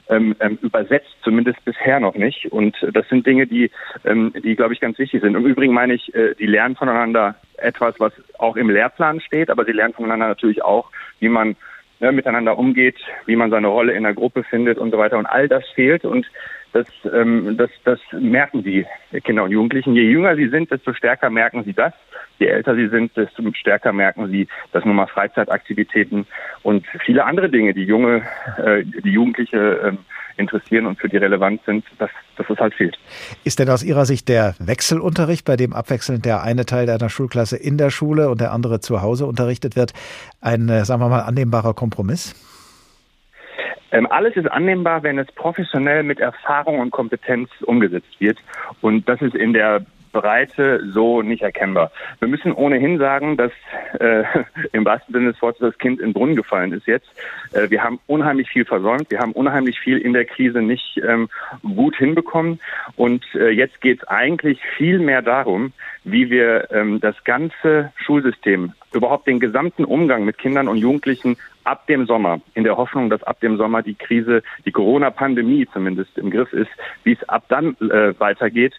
[0.08, 2.50] ähm, ähm, übersetzt, zumindest bisher noch nicht.
[2.50, 3.70] Und das sind Dinge, die,
[4.06, 5.34] ähm, die glaube ich, ganz wichtig sind.
[5.34, 9.66] Im Übrigen meine ich, äh, die lernen voneinander etwas, was auch im Lehrplan steht, aber
[9.66, 10.90] sie lernen voneinander natürlich auch,
[11.20, 11.56] wie man
[12.00, 15.18] ne, miteinander umgeht, wie man seine Rolle in der Gruppe findet und so weiter.
[15.18, 16.26] Und all das fehlt und
[16.72, 18.84] das, ähm, das, das merken die
[19.24, 19.94] Kinder und Jugendlichen.
[19.94, 21.94] Je jünger sie sind, desto stärker merken sie das.
[22.38, 26.26] Je älter sie sind, desto stärker merken sie, dass nun mal Freizeitaktivitäten
[26.62, 28.22] und viele andere Dinge, die junge,
[28.58, 29.92] äh, die Jugendliche äh,
[30.38, 32.98] interessieren und für die relevant sind, dass, dass es halt fehlt.
[33.44, 37.56] Ist denn aus Ihrer Sicht der Wechselunterricht, bei dem abwechselnd der eine Teil einer Schulklasse
[37.56, 39.92] in der Schule und der andere zu Hause unterrichtet wird,
[40.40, 42.34] ein, äh, sagen wir mal, annehmbarer Kompromiss?
[43.90, 48.38] Ähm, alles ist annehmbar, wenn es professionell mit Erfahrung und Kompetenz umgesetzt wird.
[48.80, 49.84] Und das ist in der
[50.20, 51.90] Breite so nicht erkennbar.
[52.18, 53.52] Wir müssen ohnehin sagen, dass
[54.00, 54.24] äh,
[54.72, 57.08] im wahrsten Sinne des Wortes das Kind in den Brunnen gefallen ist jetzt.
[57.52, 59.10] Äh, wir haben unheimlich viel versäumt.
[59.10, 61.28] Wir haben unheimlich viel in der Krise nicht ähm,
[61.62, 62.60] gut hinbekommen.
[62.96, 65.72] Und äh, jetzt geht es eigentlich viel mehr darum,
[66.04, 71.86] wie wir ähm, das ganze Schulsystem, überhaupt den gesamten Umgang mit Kindern und Jugendlichen ab
[71.86, 76.30] dem Sommer, in der Hoffnung, dass ab dem Sommer die Krise, die Corona-Pandemie zumindest im
[76.30, 76.70] Griff ist,
[77.04, 78.74] wie es ab dann äh, weitergeht,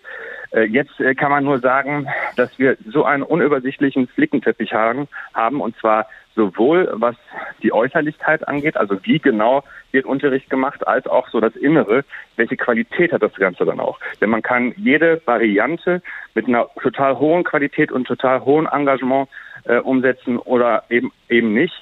[0.51, 5.61] äh, jetzt äh, kann man nur sagen, dass wir so einen unübersichtlichen Flickenteppich haben, haben
[5.61, 7.15] und zwar sowohl was
[7.61, 12.05] die Äußerlichkeit angeht, also wie genau wird Unterricht gemacht, als auch so das Innere,
[12.37, 13.99] welche Qualität hat das Ganze dann auch.
[14.21, 16.01] Denn man kann jede Variante
[16.35, 19.27] mit einer total hohen Qualität und total hohen Engagement
[19.65, 21.73] äh, umsetzen oder eben eben nicht.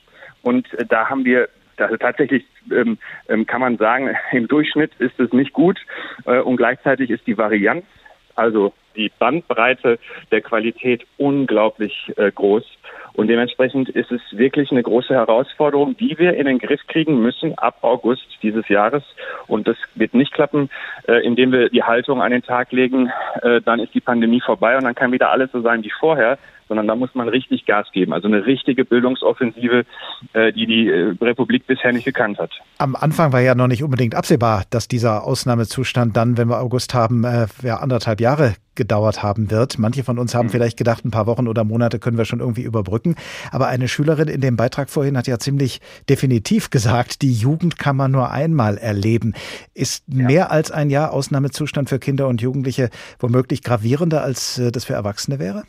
[0.42, 2.98] Und äh, da haben wir also tatsächlich ähm,
[3.30, 5.80] ähm, kann man sagen, im Durchschnitt ist es nicht gut
[6.26, 7.86] äh, und gleichzeitig ist die Varianz
[8.38, 10.00] also die Bandbreite
[10.32, 12.64] der Qualität unglaublich äh, groß.
[13.18, 17.58] Und dementsprechend ist es wirklich eine große Herausforderung, die wir in den Griff kriegen müssen
[17.58, 19.04] ab August dieses Jahres.
[19.48, 20.70] Und das wird nicht klappen,
[21.08, 24.78] äh, indem wir die Haltung an den Tag legen, äh, dann ist die Pandemie vorbei
[24.78, 27.88] und dann kann wieder alles so sein wie vorher, sondern da muss man richtig Gas
[27.92, 28.14] geben.
[28.14, 29.86] Also eine richtige Bildungsoffensive,
[30.34, 32.52] äh, die die Republik bisher nicht gekannt hat.
[32.78, 36.94] Am Anfang war ja noch nicht unbedingt absehbar, dass dieser Ausnahmezustand dann, wenn wir August
[36.94, 37.26] haben,
[37.64, 39.80] ja, anderthalb Jahre gedauert haben wird.
[39.80, 40.52] Manche von uns haben mhm.
[40.52, 43.07] vielleicht gedacht, ein paar Wochen oder Monate können wir schon irgendwie überbrücken.
[43.52, 47.96] Aber eine Schülerin in dem Beitrag vorhin hat ja ziemlich definitiv gesagt, die Jugend kann
[47.96, 49.34] man nur einmal erleben.
[49.74, 50.26] Ist ja.
[50.26, 52.90] mehr als ein Jahr Ausnahmezustand für Kinder und Jugendliche
[53.20, 55.64] womöglich gravierender, als das für Erwachsene wäre?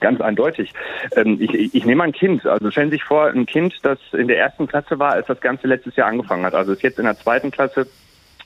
[0.00, 0.72] Ganz eindeutig.
[1.16, 2.46] Ähm, ich, ich nehme ein Kind.
[2.46, 5.40] Also stellen Sie sich vor, ein Kind, das in der ersten Klasse war, als das
[5.40, 6.54] Ganze letztes Jahr angefangen hat.
[6.54, 7.86] Also ist jetzt in der zweiten Klasse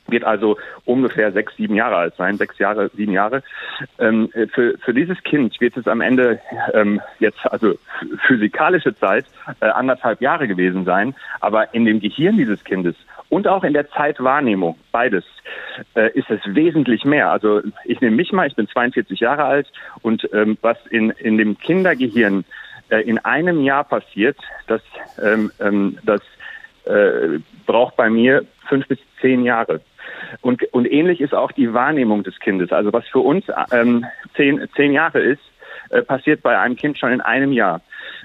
[0.09, 3.43] wird also ungefähr sechs, sieben Jahre alt sein, sechs Jahre, sieben Jahre.
[3.99, 6.41] Ähm, für, für dieses Kind wird es am Ende
[6.75, 7.75] ähm, jetzt, also
[8.27, 9.27] physikalische Zeit,
[9.61, 11.15] äh, anderthalb Jahre gewesen sein.
[11.41, 12.97] Aber in dem Gehirn dieses Kindes
[13.33, 15.25] und auch in der Zeitwahrnehmung, beides,
[15.95, 17.31] äh, ist es wesentlich mehr.
[17.31, 21.39] Also ich nehme mich mal, ich bin 42 Jahre alt und ähm, was in, in
[21.39, 22.45] dem Kindergehirn
[22.91, 24.37] äh, in einem Jahr passiert,
[24.67, 24.83] das,
[25.23, 26.21] ähm, ähm, das
[26.85, 29.81] äh, braucht bei mir fünf bis zehn Jahre.
[30.41, 32.73] Und, und ähnlich ist auch die Wahrnehmung des Kindes.
[32.73, 34.05] Also was für uns ähm,
[34.37, 35.43] zehn, zehn Jahre ist,
[35.91, 37.81] äh, passiert bei einem Kind schon in einem Jahr.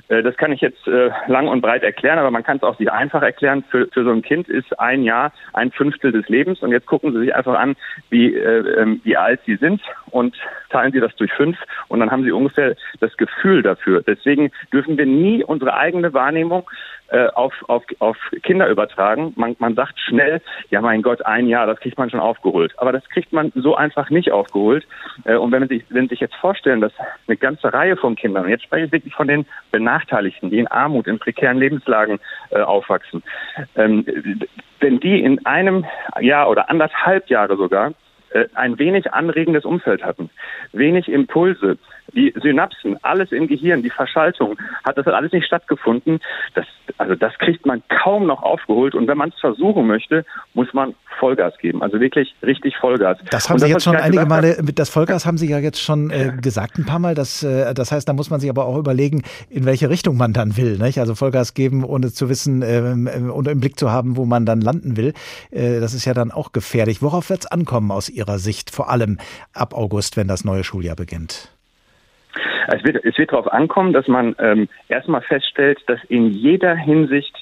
[0.08, 2.78] Äh, das kann ich jetzt äh, lang und breit erklären, aber man kann es auch
[2.78, 3.63] sehr einfach erklären.
[3.70, 6.62] Für, für so ein Kind ist ein Jahr ein Fünftel des Lebens.
[6.62, 7.76] Und jetzt gucken Sie sich einfach an,
[8.10, 10.36] wie, äh, ähm, wie alt Sie sind und
[10.70, 11.58] teilen Sie das durch fünf.
[11.88, 14.02] Und dann haben Sie ungefähr das Gefühl dafür.
[14.02, 16.70] Deswegen dürfen wir nie unsere eigene Wahrnehmung
[17.10, 19.34] äh, auf, auf, auf Kinder übertragen.
[19.36, 22.74] Man, man sagt schnell, ja mein Gott, ein Jahr, das kriegt man schon aufgeholt.
[22.78, 24.86] Aber das kriegt man so einfach nicht aufgeholt.
[25.24, 26.93] Äh, und wenn, man sich, wenn Sie sich jetzt vorstellen, dass
[27.28, 30.67] eine ganze Reihe von Kindern, und jetzt spreche ich wirklich von den Benachteiligten, die in
[30.67, 33.24] Armut, in prekären Lebenslagen äh, aufwachsen,
[33.76, 34.06] ähm,
[34.80, 35.86] wenn die in einem
[36.20, 37.93] Jahr oder anderthalb Jahre sogar
[38.32, 40.30] äh, ein wenig anregendes Umfeld hatten,
[40.74, 41.78] wenig Impulse,
[42.13, 46.20] die Synapsen, alles im Gehirn, die Verschaltung, hat das hat alles nicht stattgefunden.
[46.56, 46.65] Das,
[46.98, 48.96] also das kriegt man kaum noch aufgeholt.
[48.96, 51.82] Und wenn man es versuchen möchte, muss man Vollgas geben.
[51.82, 53.17] Also wirklich richtig Vollgas.
[53.32, 56.10] Das haben das, Sie jetzt schon einige Male, das Vollgas haben Sie ja jetzt schon
[56.12, 57.15] äh, gesagt ein paar Mal.
[57.15, 60.34] Das, äh, das heißt, da muss man sich aber auch überlegen, in welche Richtung man
[60.34, 60.78] dann will.
[60.78, 61.00] Nicht?
[61.00, 64.46] Also Vollgas geben, ohne zu wissen ähm, äh, und im Blick zu haben, wo man
[64.46, 65.13] dann landen will.
[65.52, 67.02] Äh, das ist ja dann auch gefährlich.
[67.02, 69.17] Worauf wird es ankommen aus Ihrer Sicht, vor allem
[69.54, 71.57] ab August, wenn das neue Schuljahr beginnt?
[72.67, 77.34] Es wird, es wird darauf ankommen, dass man ähm, erstmal feststellt, dass in jeder Hinsicht,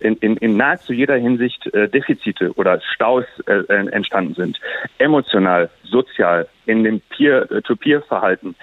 [0.00, 4.60] in, in, in nahezu jeder Hinsicht äh, Defizite oder Staus äh, äh entstanden sind.
[4.98, 8.54] Emotional, sozial, in dem Peer-to-Peer-Verhalten,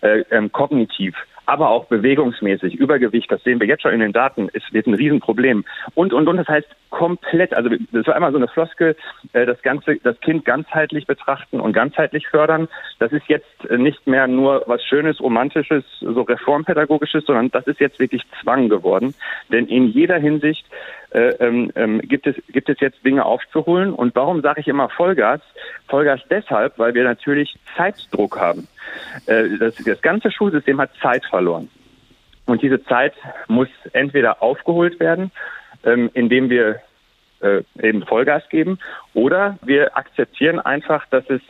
[0.00, 1.14] äh, ähm, kognitiv
[1.48, 2.74] aber auch bewegungsmäßig.
[2.74, 5.64] Übergewicht, das sehen wir jetzt schon in den Daten, ist, wird ein Riesenproblem.
[5.94, 8.96] Und, und, und, das heißt komplett, also das war immer so eine Floskel,
[9.32, 12.68] äh, das Ganze, das Kind ganzheitlich betrachten und ganzheitlich fördern.
[12.98, 17.98] Das ist jetzt nicht mehr nur was Schönes, Romantisches, so Reformpädagogisches, sondern das ist jetzt
[17.98, 19.14] wirklich Zwang geworden.
[19.50, 20.66] Denn in jeder Hinsicht
[21.10, 23.92] äh, ähm, ähm, gibt, es, gibt es jetzt Dinge aufzuholen.
[23.92, 25.40] Und warum sage ich immer Vollgas?
[25.86, 28.68] Vollgas deshalb, weil wir natürlich Zeitdruck haben.
[29.26, 31.70] Äh, das, das ganze Schulsystem hat Zeit verloren.
[32.46, 33.14] Und diese Zeit
[33.46, 35.30] muss entweder aufgeholt werden,
[35.84, 36.80] ähm, indem wir
[37.40, 38.78] äh, eben Vollgas geben,
[39.14, 41.40] oder wir akzeptieren einfach, dass es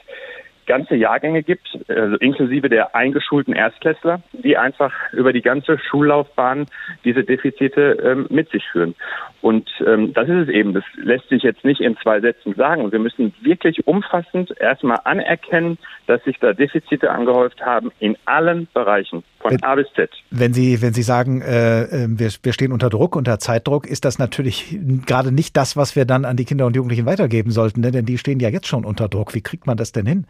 [0.68, 6.66] ganze Jahrgänge gibt, also inklusive der eingeschulten Erstklässler, die einfach über die ganze Schullaufbahn
[7.04, 8.94] diese Defizite ähm, mit sich führen.
[9.40, 10.74] Und ähm, das ist es eben.
[10.74, 12.92] Das lässt sich jetzt nicht in zwei Sätzen sagen.
[12.92, 19.24] Wir müssen wirklich umfassend erstmal anerkennen, dass sich da Defizite angehäuft haben in allen Bereichen,
[19.40, 20.10] von wenn, A bis Z.
[20.30, 24.04] Wenn Sie, wenn Sie sagen, äh, ähm, wir, wir stehen unter Druck, unter Zeitdruck, ist
[24.04, 27.80] das natürlich gerade nicht das, was wir dann an die Kinder und Jugendlichen weitergeben sollten,
[27.80, 27.90] ne?
[27.90, 29.34] denn die stehen ja jetzt schon unter Druck.
[29.34, 30.26] Wie kriegt man das denn hin?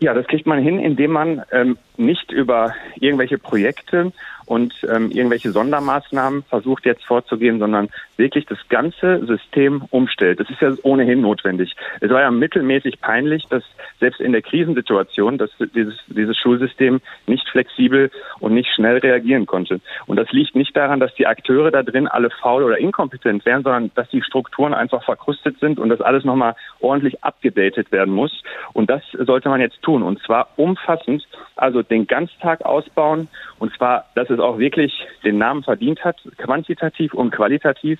[0.00, 4.12] Ja, das kriegt man hin, indem man ähm, nicht über irgendwelche Projekte
[4.46, 10.40] und ähm, irgendwelche Sondermaßnahmen versucht jetzt vorzugehen, sondern wirklich das ganze System umstellt.
[10.40, 11.74] Das ist ja ohnehin notwendig.
[12.00, 13.64] Es war ja mittelmäßig peinlich, dass
[14.00, 18.10] selbst in der Krisensituation, dass dieses, dieses Schulsystem nicht flexibel
[18.40, 19.80] und nicht schnell reagieren konnte.
[20.06, 23.62] Und das liegt nicht daran, dass die Akteure da drin alle faul oder inkompetent wären,
[23.62, 28.42] sondern dass die Strukturen einfach verkrustet sind und das alles nochmal ordentlich abgedatet werden muss.
[28.72, 30.02] Und das sollte man jetzt tun.
[30.02, 33.28] Und zwar umfassend, also den Ganztag ausbauen.
[33.58, 37.98] Und zwar, dass es auch wirklich den Namen verdient hat, quantitativ und qualitativ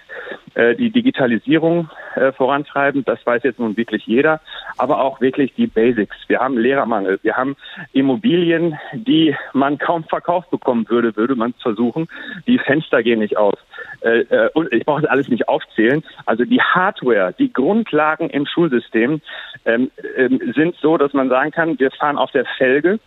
[0.54, 3.04] äh, die Digitalisierung äh, vorantreiben.
[3.04, 4.40] Das weiß jetzt nun wirklich jeder,
[4.78, 6.16] aber auch wirklich die Basics.
[6.28, 7.56] Wir haben Lehrermangel, wir haben
[7.92, 12.08] Immobilien, die man kaum verkauft bekommen würde, würde man versuchen.
[12.46, 13.54] Die Fenster gehen nicht auf.
[14.00, 16.02] Äh und ich brauche das alles nicht aufzählen.
[16.26, 19.20] Also die Hardware, die Grundlagen im Schulsystem
[19.64, 22.98] ähm, ähm, sind so, dass man sagen kann, wir fahren auf der Felge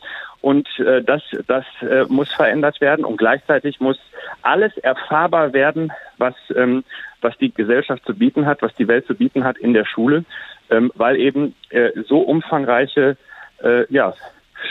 [0.46, 3.98] und äh, das, das äh, muss verändert werden und gleichzeitig muss
[4.44, 6.84] alles erfahrbar werden, was, ähm,
[7.20, 10.24] was die Gesellschaft zu bieten hat, was die Welt zu bieten hat in der Schule,
[10.70, 13.18] ähm, weil eben äh, so umfangreiche
[13.64, 14.14] äh, ja,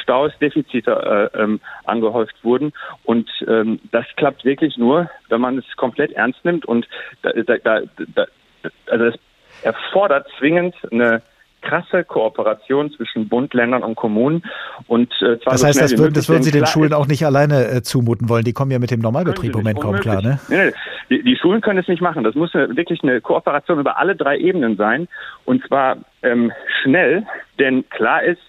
[0.01, 2.73] Staus, Defizite äh, ähm, angehäuft wurden.
[3.03, 6.67] Und ähm, das klappt wirklich nur, wenn man es komplett ernst nimmt.
[6.67, 6.87] Und
[7.23, 7.81] da, da,
[8.15, 8.27] da,
[8.87, 9.15] also es
[9.65, 11.21] erfordert zwingend eine
[11.65, 14.43] krasse Kooperation zwischen Bund, Ländern und Kommunen.
[14.87, 17.25] Und, äh, zwar das so heißt, das, würden, das würden Sie den Schulen auch nicht
[17.27, 18.45] alleine äh, zumuten wollen.
[18.45, 20.23] Die kommen ja mit dem Normalbetrieb im Moment kaum klar.
[20.23, 20.39] Ne?
[20.49, 20.73] Nee, nee.
[21.11, 22.25] Die, die, Schulen können es nicht machen.
[22.25, 25.09] Das muss wirklich eine Kooperation über alle drei Ebenen sein.
[25.45, 26.53] Und zwar ähm,
[26.83, 27.27] schnell,
[27.59, 28.41] denn klar ist,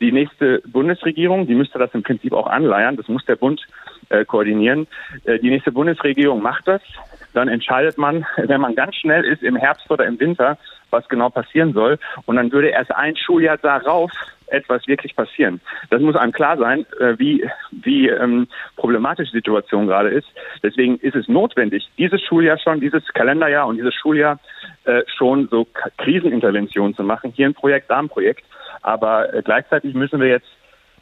[0.00, 3.66] die nächste Bundesregierung, die müsste das im Prinzip auch anleiern, das muss der Bund
[4.10, 4.86] äh, koordinieren.
[5.24, 6.82] Äh, die nächste Bundesregierung macht das.
[7.34, 10.56] Dann entscheidet man, wenn man ganz schnell ist, im Herbst oder im Winter,
[10.90, 11.98] was genau passieren soll.
[12.24, 14.10] Und dann würde erst ein Schuljahr darauf
[14.46, 15.60] etwas wirklich passieren.
[15.90, 20.28] Das muss einem klar sein, äh, wie, wie ähm, problematisch die Situation gerade ist.
[20.62, 24.38] Deswegen ist es notwendig, dieses Schuljahr schon, dieses Kalenderjahr und dieses Schuljahr
[24.84, 25.66] äh, schon so
[25.98, 27.32] Kriseninterventionen zu machen.
[27.34, 28.44] Hier ein Projekt, da ein Projekt.
[28.82, 30.48] Aber äh, gleichzeitig müssen wir jetzt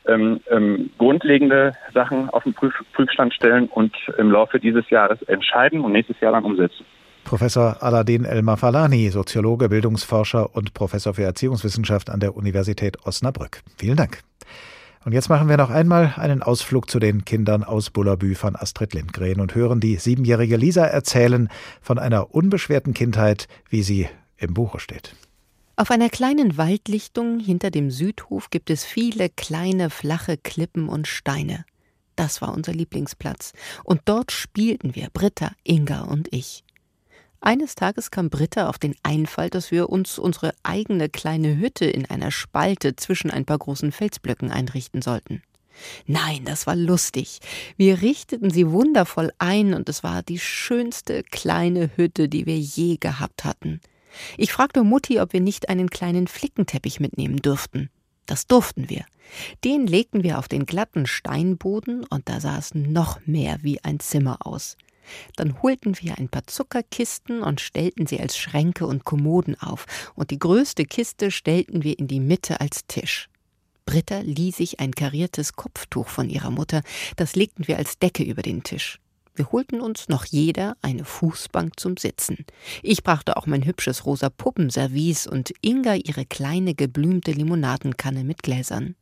[0.07, 5.81] ähm, ähm, grundlegende Sachen auf den Prüf Prüfstand stellen und im Laufe dieses Jahres entscheiden
[5.81, 6.85] und nächstes Jahr dann umsetzen.
[7.25, 13.61] Professor Aladin El-Mafalani, Soziologe, Bildungsforscher und Professor für Erziehungswissenschaft an der Universität Osnabrück.
[13.77, 14.19] Vielen Dank.
[15.05, 18.95] Und jetzt machen wir noch einmal einen Ausflug zu den Kindern aus Bullabü von Astrid
[18.95, 21.49] Lindgren und hören die siebenjährige Lisa erzählen
[21.81, 25.17] von einer unbeschwerten Kindheit, wie sie im Buche steht.
[25.75, 31.65] Auf einer kleinen Waldlichtung hinter dem Südhof gibt es viele kleine, flache Klippen und Steine.
[32.15, 33.53] Das war unser Lieblingsplatz.
[33.83, 36.63] Und dort spielten wir, Britta, Inga und ich.
[37.41, 42.05] Eines Tages kam Britta auf den Einfall, dass wir uns unsere eigene kleine Hütte in
[42.07, 45.43] einer Spalte zwischen ein paar großen Felsblöcken einrichten sollten.
[46.07, 47.41] Nein, das war lustig.
[47.79, 52.99] Wir richteten sie wundervoll ein und es war die schönste kleine Hütte, die wir je
[52.99, 53.81] gehabt hatten.
[54.37, 57.91] Ich fragte Mutti, ob wir nicht einen kleinen Flickenteppich mitnehmen dürften.
[58.27, 59.05] Das durften wir.
[59.65, 64.01] Den legten wir auf den glatten Steinboden und da sah es noch mehr wie ein
[64.01, 64.77] Zimmer aus.
[65.37, 70.31] Dann holten wir ein paar Zuckerkisten und stellten sie als Schränke und Kommoden auf, und
[70.31, 73.29] die größte Kiste stellten wir in die Mitte als Tisch.
[73.85, 76.83] Britta lieh sich ein kariertes Kopftuch von ihrer Mutter,
[77.17, 79.01] das legten wir als Decke über den Tisch.
[79.35, 82.45] Wir holten uns noch jeder eine Fußbank zum Sitzen.
[82.83, 88.95] Ich brachte auch mein hübsches rosa Puppenservice und Inga ihre kleine geblümte Limonadenkanne mit Gläsern.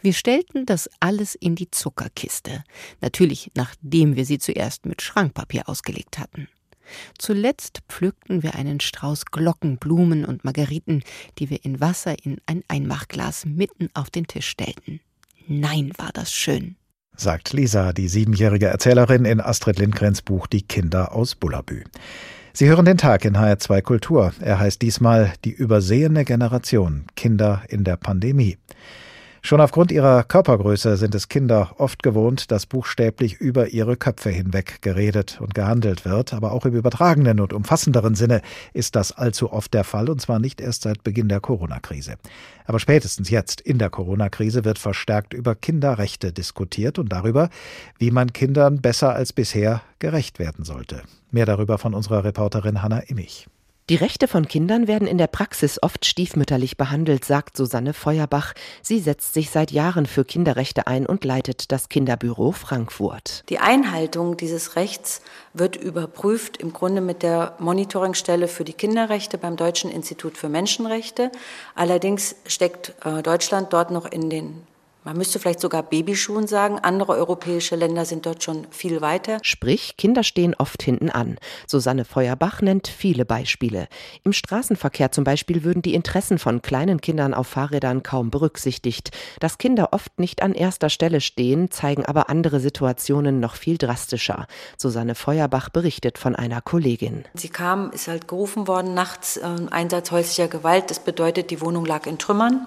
[0.00, 2.62] Wir stellten das alles in die Zuckerkiste,
[3.00, 6.48] natürlich nachdem wir sie zuerst mit Schrankpapier ausgelegt hatten.
[7.18, 11.02] Zuletzt pflückten wir einen Strauß Glockenblumen und Margeriten,
[11.38, 15.00] die wir in Wasser in ein Einmachglas mitten auf den Tisch stellten.
[15.48, 16.77] Nein, war das schön.
[17.18, 21.82] Sagt Lisa, die siebenjährige Erzählerin in Astrid Lindgrens Buch Die Kinder aus Bullabü.
[22.52, 24.32] Sie hören den Tag in HR2 Kultur.
[24.40, 28.56] Er heißt diesmal Die übersehene Generation Kinder in der Pandemie.
[29.48, 34.82] Schon aufgrund ihrer Körpergröße sind es Kinder oft gewohnt, dass buchstäblich über ihre Köpfe hinweg
[34.82, 38.42] geredet und gehandelt wird, aber auch im übertragenen und umfassenderen Sinne
[38.74, 42.16] ist das allzu oft der Fall, und zwar nicht erst seit Beginn der Corona-Krise.
[42.66, 47.48] Aber spätestens jetzt in der Corona-Krise wird verstärkt über Kinderrechte diskutiert und darüber,
[47.96, 51.00] wie man Kindern besser als bisher gerecht werden sollte.
[51.30, 53.46] Mehr darüber von unserer Reporterin Hanna Immich.
[53.88, 58.52] Die Rechte von Kindern werden in der Praxis oft stiefmütterlich behandelt, sagt Susanne Feuerbach.
[58.82, 63.44] Sie setzt sich seit Jahren für Kinderrechte ein und leitet das Kinderbüro Frankfurt.
[63.48, 65.22] Die Einhaltung dieses Rechts
[65.54, 71.32] wird überprüft im Grunde mit der Monitoringstelle für die Kinderrechte beim Deutschen Institut für Menschenrechte.
[71.74, 74.66] Allerdings steckt äh, Deutschland dort noch in den
[75.08, 76.78] man müsste vielleicht sogar Babyschuhen sagen.
[76.80, 79.38] Andere europäische Länder sind dort schon viel weiter.
[79.40, 81.38] Sprich, Kinder stehen oft hinten an.
[81.66, 83.88] Susanne Feuerbach nennt viele Beispiele.
[84.22, 89.10] Im Straßenverkehr zum Beispiel würden die Interessen von kleinen Kindern auf Fahrrädern kaum berücksichtigt.
[89.40, 94.46] Dass Kinder oft nicht an erster Stelle stehen, zeigen aber andere Situationen noch viel drastischer.
[94.76, 97.24] Susanne Feuerbach berichtet von einer Kollegin.
[97.32, 100.90] Sie kam, ist halt gerufen worden, nachts äh, Einsatz häuslicher Gewalt.
[100.90, 102.66] Das bedeutet, die Wohnung lag in Trümmern.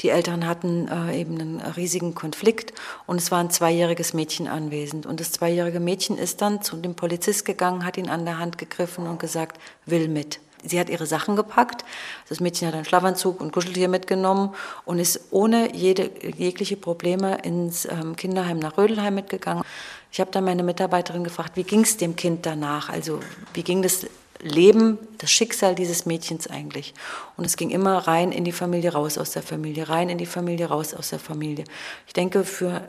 [0.00, 2.72] Die Eltern hatten äh, eben einen riesigen Konflikt
[3.06, 5.06] und es war ein zweijähriges Mädchen anwesend.
[5.06, 8.58] Und das zweijährige Mädchen ist dann zu dem Polizist gegangen, hat ihn an der Hand
[8.58, 10.40] gegriffen und gesagt, will mit.
[10.66, 11.84] Sie hat ihre Sachen gepackt.
[12.28, 17.84] Das Mädchen hat einen Schlafanzug und Kuscheltier mitgenommen und ist ohne jede, jegliche Probleme ins
[17.84, 19.62] ähm, Kinderheim nach Rödelheim mitgegangen.
[20.10, 22.88] Ich habe dann meine Mitarbeiterin gefragt, wie ging es dem Kind danach?
[22.88, 23.20] Also
[23.52, 24.06] wie ging das
[24.44, 26.92] Leben, das Schicksal dieses Mädchens eigentlich.
[27.36, 30.26] Und es ging immer rein in die Familie, raus aus der Familie, rein in die
[30.26, 31.64] Familie, raus aus der Familie.
[32.06, 32.82] Ich denke, für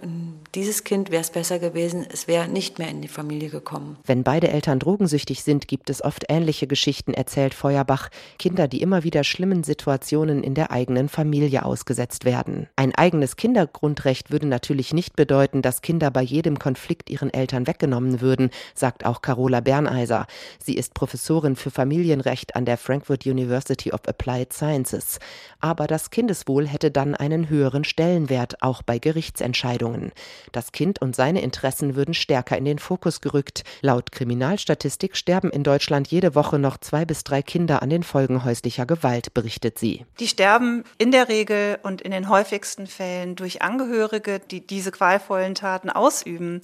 [0.54, 3.98] dieses Kind wäre es besser gewesen, es wäre nicht mehr in die Familie gekommen.
[4.06, 8.10] Wenn beide Eltern drogensüchtig sind, gibt es oft ähnliche Geschichten, erzählt Feuerbach.
[8.38, 12.68] Kinder, die immer wieder schlimmen Situationen in der eigenen Familie ausgesetzt werden.
[12.76, 18.20] Ein eigenes Kindergrundrecht würde natürlich nicht bedeuten, dass Kinder bei jedem Konflikt ihren Eltern weggenommen
[18.20, 20.28] würden, sagt auch Carola Berneiser.
[20.60, 25.20] Sie ist Professorin Professorin für Familienrecht an der Frankfurt University of Applied Sciences.
[25.60, 30.12] Aber das Kindeswohl hätte dann einen höheren Stellenwert, auch bei Gerichtsentscheidungen.
[30.52, 33.64] Das Kind und seine Interessen würden stärker in den Fokus gerückt.
[33.82, 38.44] Laut Kriminalstatistik sterben in Deutschland jede Woche noch zwei bis drei Kinder an den Folgen
[38.44, 40.06] häuslicher Gewalt, berichtet sie.
[40.20, 45.54] Die sterben in der Regel und in den häufigsten Fällen durch Angehörige, die diese qualvollen
[45.54, 46.62] Taten ausüben.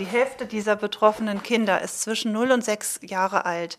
[0.00, 3.76] Die Hälfte dieser betroffenen Kinder ist zwischen 0 und 6 Jahre alt.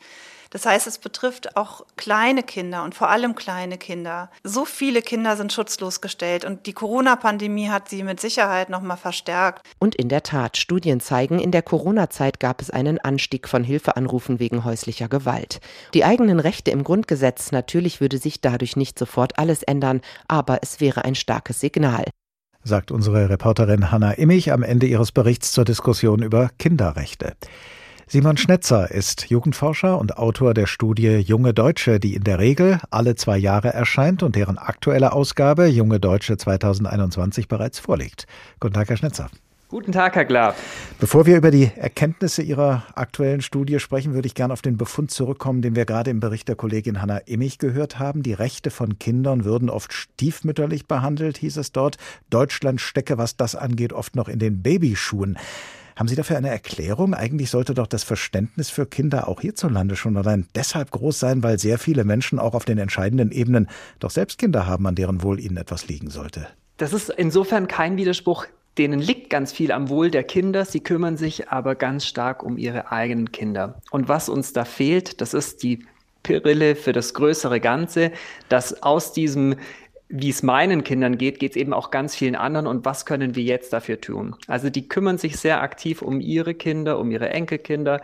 [0.51, 4.30] Das heißt, es betrifft auch kleine Kinder und vor allem kleine Kinder.
[4.43, 8.97] So viele Kinder sind schutzlos gestellt und die Corona-Pandemie hat sie mit Sicherheit noch mal
[8.97, 9.65] verstärkt.
[9.80, 14.39] Und in der Tat, Studien zeigen, in der Corona-Zeit gab es einen Anstieg von Hilfeanrufen
[14.39, 15.59] wegen häuslicher Gewalt.
[15.95, 20.80] Die eigenen Rechte im Grundgesetz, natürlich würde sich dadurch nicht sofort alles ändern, aber es
[20.80, 22.05] wäre ein starkes Signal
[22.64, 27.34] sagt unsere Reporterin Hanna Immich am Ende ihres Berichts zur Diskussion über Kinderrechte.
[28.07, 33.16] Simon Schnetzer ist Jugendforscher und Autor der Studie Junge Deutsche, die in der Regel alle
[33.16, 38.26] zwei Jahre erscheint und deren aktuelle Ausgabe Junge Deutsche 2021 bereits vorliegt.
[38.59, 39.30] Guten Tag, Herr Schnetzer.
[39.72, 40.57] Guten Tag, Herr Glab.
[40.99, 45.11] Bevor wir über die Erkenntnisse Ihrer aktuellen Studie sprechen, würde ich gerne auf den Befund
[45.11, 48.22] zurückkommen, den wir gerade im Bericht der Kollegin Hanna Immich gehört haben.
[48.22, 51.95] Die Rechte von Kindern würden oft stiefmütterlich behandelt, hieß es dort.
[52.30, 55.38] Deutschland stecke, was das angeht, oft noch in den Babyschuhen.
[55.95, 57.13] Haben Sie dafür eine Erklärung?
[57.13, 61.59] Eigentlich sollte doch das Verständnis für Kinder auch hierzulande schon allein deshalb groß sein, weil
[61.59, 63.69] sehr viele Menschen auch auf den entscheidenden Ebenen
[63.99, 66.49] doch selbst Kinder haben, an deren Wohl ihnen etwas liegen sollte.
[66.76, 68.47] Das ist insofern kein Widerspruch.
[68.82, 72.57] Denen liegt ganz viel am Wohl der Kinder, sie kümmern sich aber ganz stark um
[72.57, 73.79] ihre eigenen Kinder.
[73.91, 75.86] Und was uns da fehlt, das ist die
[76.23, 78.11] Brille für das größere Ganze,
[78.49, 79.57] dass aus diesem
[80.09, 83.36] wie es meinen Kindern geht, geht es eben auch ganz vielen anderen und was können
[83.36, 84.36] wir jetzt dafür tun?
[84.47, 88.01] Also die kümmern sich sehr aktiv um ihre Kinder, um ihre Enkelkinder,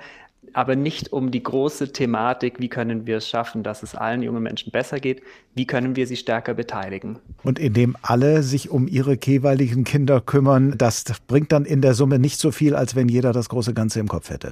[0.58, 4.42] aber nicht um die große Thematik, wie können wir es schaffen, dass es allen jungen
[4.42, 5.22] Menschen besser geht,
[5.54, 7.20] wie können wir sie stärker beteiligen.
[7.44, 12.18] Und indem alle sich um ihre jeweiligen Kinder kümmern, das bringt dann in der Summe
[12.18, 14.52] nicht so viel, als wenn jeder das große Ganze im Kopf hätte.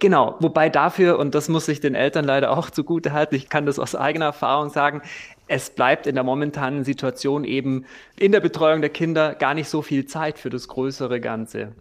[0.00, 3.64] Genau, wobei dafür, und das muss ich den Eltern leider auch zugute halten, ich kann
[3.64, 5.00] das aus eigener Erfahrung sagen,
[5.48, 7.84] es bleibt in der momentanen Situation eben
[8.18, 11.72] in der Betreuung der Kinder gar nicht so viel Zeit für das größere Ganze.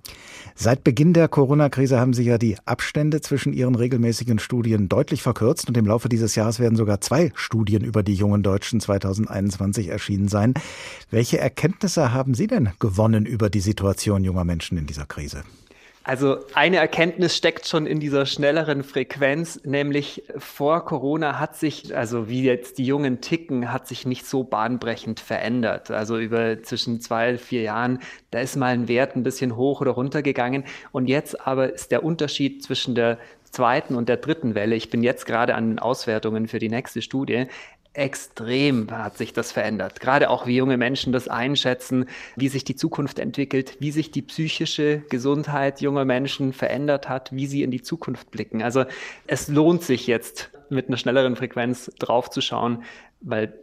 [0.56, 5.68] Seit Beginn der Corona-Krise haben sich ja die Abstände zwischen ihren regelmäßigen Studien deutlich verkürzt
[5.68, 10.30] und im Laufe dieses Jahres werden sogar zwei Studien über die jungen Deutschen 2021 erschienen
[10.30, 10.54] sein.
[11.12, 15.44] Welche Erkenntnisse haben Sie denn gewonnen über die Situation junger Menschen in dieser Krise?
[16.08, 22.30] Also eine Erkenntnis steckt schon in dieser schnelleren Frequenz, nämlich vor Corona hat sich, also
[22.30, 25.92] wie jetzt die Jungen ticken, hat sich nicht so bahnbrechend verändert.
[25.92, 28.00] Also über zwischen zwei, vier Jahren,
[28.32, 30.64] da ist mal ein Wert ein bisschen hoch oder runter gegangen.
[30.94, 33.18] Und jetzt aber ist der Unterschied zwischen der
[33.52, 37.02] zweiten und der dritten Welle, ich bin jetzt gerade an den Auswertungen für die nächste
[37.02, 37.48] Studie,
[37.98, 40.00] extrem hat sich das verändert.
[40.00, 44.22] Gerade auch wie junge Menschen das einschätzen, wie sich die Zukunft entwickelt, wie sich die
[44.22, 48.62] psychische Gesundheit junger Menschen verändert hat, wie sie in die Zukunft blicken.
[48.62, 48.86] Also
[49.26, 52.84] es lohnt sich jetzt mit einer schnelleren Frequenz draufzuschauen,
[53.22, 53.54] weil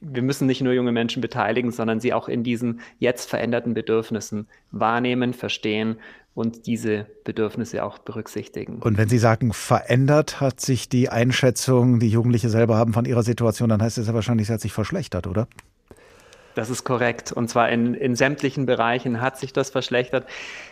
[0.00, 4.46] wir müssen nicht nur junge Menschen beteiligen, sondern sie auch in diesen jetzt veränderten Bedürfnissen
[4.70, 5.96] wahrnehmen, verstehen
[6.34, 8.82] und diese Bedürfnisse auch berücksichtigen.
[8.82, 13.22] Und wenn Sie sagen, verändert hat sich die Einschätzung, die Jugendliche selber haben von ihrer
[13.22, 15.46] Situation, dann heißt es ja wahrscheinlich, sie hat sich verschlechtert, oder?
[16.54, 17.32] Das ist korrekt.
[17.32, 20.26] Und zwar in, in sämtlichen Bereichen hat sich das verschlechtert.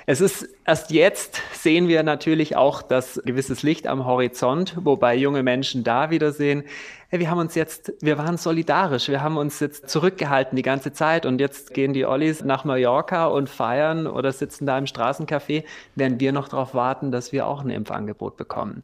[0.06, 5.42] Es ist erst jetzt sehen wir natürlich auch das gewisses Licht am Horizont, wobei junge
[5.42, 6.64] Menschen da wieder sehen,
[7.08, 10.92] hey, wir haben uns jetzt, wir waren solidarisch, wir haben uns jetzt zurückgehalten die ganze
[10.92, 15.64] Zeit und jetzt gehen die Ollis nach Mallorca und feiern oder sitzen da im Straßencafé,
[15.94, 18.82] während wir noch darauf warten, dass wir auch ein Impfangebot bekommen.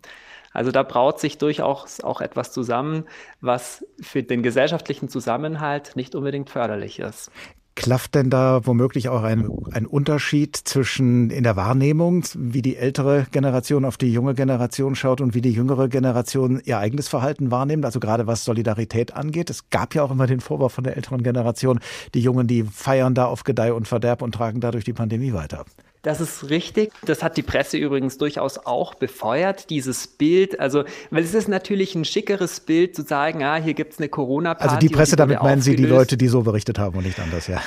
[0.58, 3.04] Also da braut sich durchaus auch etwas zusammen,
[3.40, 7.30] was für den gesellschaftlichen Zusammenhalt nicht unbedingt förderlich ist.
[7.76, 13.28] Klafft denn da womöglich auch ein, ein Unterschied zwischen in der Wahrnehmung, wie die ältere
[13.30, 17.84] Generation auf die junge Generation schaut und wie die jüngere Generation ihr eigenes Verhalten wahrnimmt?
[17.84, 19.50] Also gerade was Solidarität angeht.
[19.50, 21.78] Es gab ja auch immer den Vorwurf von der älteren Generation,
[22.14, 25.66] die Jungen, die feiern da auf Gedeih und Verderb und tragen dadurch die Pandemie weiter.
[26.02, 26.92] Das ist richtig.
[27.04, 30.60] Das hat die Presse übrigens durchaus auch befeuert, dieses Bild.
[30.60, 34.08] Also, weil es ist natürlich ein schickeres Bild zu sagen, ah, hier gibt es eine
[34.08, 34.74] Corona-Party.
[34.74, 37.18] Also die Presse, die damit meinen Sie die Leute, die so berichtet haben und nicht
[37.18, 37.60] anders, ja.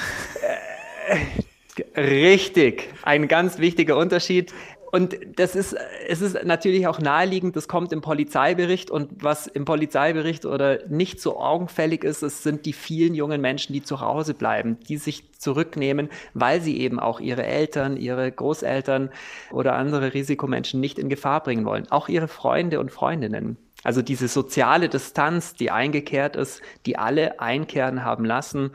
[1.96, 2.90] Richtig.
[3.04, 4.54] Ein ganz wichtiger Unterschied.
[4.92, 5.76] Und das ist,
[6.08, 11.22] es ist natürlich auch naheliegend, das kommt im Polizeibericht und was im Polizeibericht oder nicht
[11.22, 15.32] so augenfällig ist, es sind die vielen jungen Menschen, die zu Hause bleiben, die sich
[15.32, 19.12] zurücknehmen, weil sie eben auch ihre Eltern, ihre Großeltern
[19.52, 21.90] oder andere Risikomenschen nicht in Gefahr bringen wollen.
[21.90, 23.58] Auch ihre Freunde und Freundinnen.
[23.84, 28.72] Also diese soziale Distanz, die eingekehrt ist, die alle einkehren haben lassen,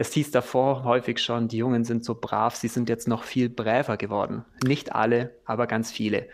[0.00, 3.50] es hieß davor häufig schon, die Jungen sind so brav, sie sind jetzt noch viel
[3.50, 4.46] bräver geworden.
[4.64, 6.26] Nicht alle, aber ganz viele.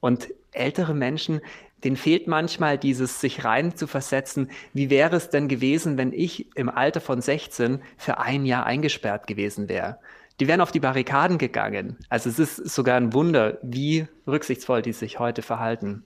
[0.00, 1.40] Und ältere Menschen,
[1.84, 4.50] denen fehlt manchmal dieses sich rein zu versetzen.
[4.74, 9.26] Wie wäre es denn gewesen, wenn ich im Alter von 16 für ein Jahr eingesperrt
[9.26, 9.96] gewesen wäre?
[10.38, 11.96] Die wären auf die Barrikaden gegangen.
[12.10, 16.04] Also es ist sogar ein Wunder, wie rücksichtsvoll die sich heute verhalten.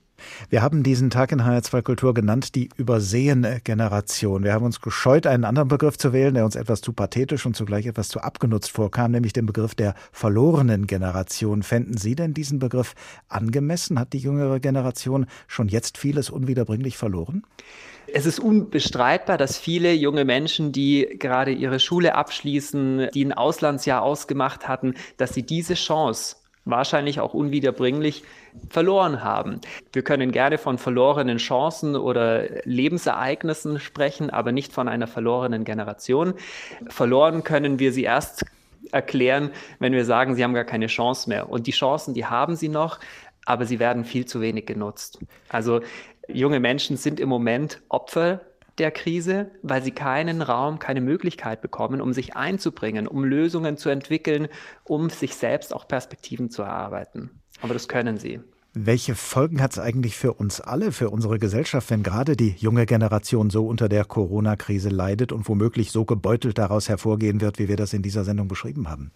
[0.50, 4.44] Wir haben diesen Tag in HR2 Kultur genannt, die übersehene Generation.
[4.44, 7.56] Wir haben uns gescheut, einen anderen Begriff zu wählen, der uns etwas zu pathetisch und
[7.56, 11.62] zugleich etwas zu abgenutzt vorkam, nämlich den Begriff der verlorenen Generation.
[11.62, 12.94] Fänden Sie denn diesen Begriff
[13.28, 13.98] angemessen?
[13.98, 17.42] Hat die jüngere Generation schon jetzt vieles unwiederbringlich verloren?
[18.12, 24.02] Es ist unbestreitbar, dass viele junge Menschen, die gerade ihre Schule abschließen, die ein Auslandsjahr
[24.02, 26.36] ausgemacht hatten, dass sie diese Chance
[26.70, 28.22] wahrscheinlich auch unwiederbringlich
[28.70, 29.60] verloren haben.
[29.92, 36.34] Wir können gerne von verlorenen Chancen oder Lebensereignissen sprechen, aber nicht von einer verlorenen Generation.
[36.88, 38.44] Verloren können wir sie erst
[38.92, 41.48] erklären, wenn wir sagen, sie haben gar keine Chance mehr.
[41.50, 42.98] Und die Chancen, die haben sie noch,
[43.44, 45.18] aber sie werden viel zu wenig genutzt.
[45.48, 45.80] Also
[46.28, 48.40] junge Menschen sind im Moment Opfer
[48.78, 53.88] der Krise, weil sie keinen Raum, keine Möglichkeit bekommen, um sich einzubringen, um Lösungen zu
[53.88, 54.48] entwickeln,
[54.84, 57.30] um sich selbst auch Perspektiven zu erarbeiten.
[57.60, 58.40] Aber das können sie.
[58.80, 62.86] Welche Folgen hat es eigentlich für uns alle, für unsere Gesellschaft, wenn gerade die junge
[62.86, 67.76] Generation so unter der Corona-Krise leidet und womöglich so gebeutelt daraus hervorgehen wird, wie wir
[67.76, 69.10] das in dieser Sendung beschrieben haben?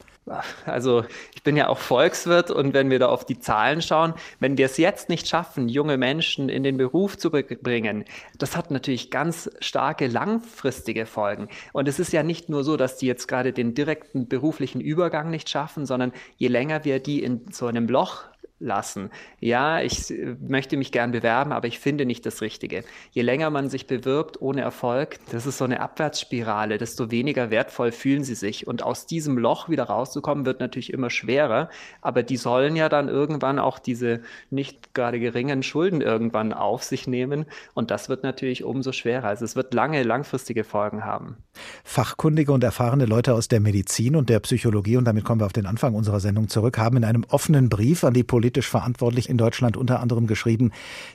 [0.66, 4.58] Also ich bin ja auch Volkswirt und wenn wir da auf die Zahlen schauen, wenn
[4.58, 8.04] wir es jetzt nicht schaffen, junge Menschen in den Beruf zu bringen,
[8.38, 11.46] das hat natürlich ganz starke langfristige Folgen.
[11.72, 15.30] Und es ist ja nicht nur so, dass die jetzt gerade den direkten beruflichen Übergang
[15.30, 18.32] nicht schaffen, sondern je länger wir die in so einem Loch
[18.62, 19.10] lassen.
[19.40, 22.84] Ja, ich äh, möchte mich gern bewerben, aber ich finde nicht das Richtige.
[23.10, 27.92] Je länger man sich bewirbt ohne Erfolg, das ist so eine Abwärtsspirale, desto weniger wertvoll
[27.92, 28.66] fühlen sie sich.
[28.66, 31.68] Und aus diesem Loch wieder rauszukommen, wird natürlich immer schwerer.
[32.00, 37.06] Aber die sollen ja dann irgendwann auch diese nicht gerade geringen Schulden irgendwann auf sich
[37.06, 37.46] nehmen.
[37.74, 39.28] Und das wird natürlich umso schwerer.
[39.28, 41.36] Also es wird lange, langfristige Folgen haben.
[41.84, 45.52] Fachkundige und erfahrene Leute aus der Medizin und der Psychologie, und damit kommen wir auf
[45.52, 48.22] den Anfang unserer Sendung zurück, haben in einem offenen Brief an die
[48.53, 50.72] politisch verantwortlich in Deutschland unter anderem geschrieben,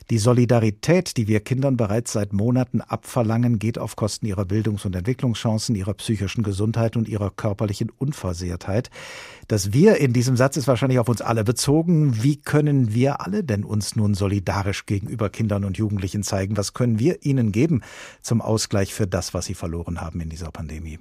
[0.09, 4.95] die Solidarität, die wir Kindern bereits seit Monaten abverlangen, geht auf Kosten ihrer Bildungs- und
[4.95, 8.89] Entwicklungschancen, ihrer psychischen Gesundheit und ihrer körperlichen Unversehrtheit.
[9.47, 12.23] Das Wir in diesem Satz ist wahrscheinlich auf uns alle bezogen.
[12.23, 16.57] Wie können wir alle denn uns nun solidarisch gegenüber Kindern und Jugendlichen zeigen?
[16.57, 17.83] Was können wir ihnen geben
[18.23, 20.97] zum Ausgleich für das, was sie verloren haben in dieser Pandemie?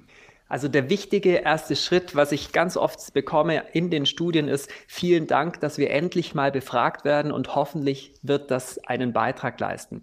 [0.49, 5.27] Also der wichtige erste Schritt, was ich ganz oft bekomme in den Studien, ist vielen
[5.27, 10.01] Dank, dass wir endlich mal befragt werden und hoffentlich wird das einen Beitrag leisten.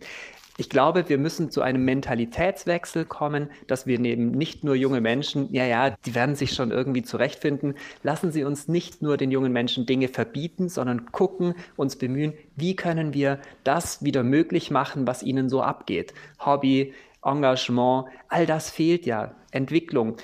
[0.56, 5.52] Ich glaube, wir müssen zu einem Mentalitätswechsel kommen, dass wir neben nicht nur junge Menschen,
[5.52, 7.74] ja, ja, die werden sich schon irgendwie zurechtfinden.
[8.04, 12.76] Lassen Sie uns nicht nur den jungen Menschen Dinge verbieten, sondern gucken, uns bemühen, wie
[12.76, 16.14] können wir das wieder möglich machen, was ihnen so abgeht.
[16.38, 16.94] Hobby,
[17.24, 19.34] Engagement, all das fehlt ja.
[19.50, 20.16] Entwicklung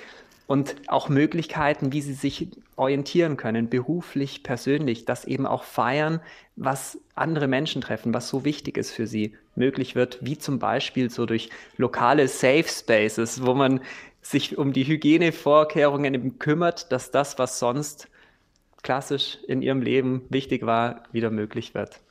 [0.47, 6.19] und auch Möglichkeiten, wie sie sich orientieren können, beruflich, persönlich, das eben auch feiern,
[6.55, 11.09] was andere Menschen treffen, was so wichtig ist für sie, möglich wird, wie zum Beispiel
[11.09, 13.79] so durch lokale Safe Spaces, wo man
[14.21, 18.09] sich um die Hygienevorkehrungen eben kümmert, dass das, was sonst
[18.83, 22.01] klassisch in ihrem Leben wichtig war, wieder möglich wird.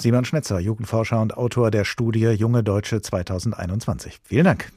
[0.00, 4.20] Simon Schnetzer, Jugendforscher und Autor der Studie Junge Deutsche 2021.
[4.22, 4.70] Vielen Dank.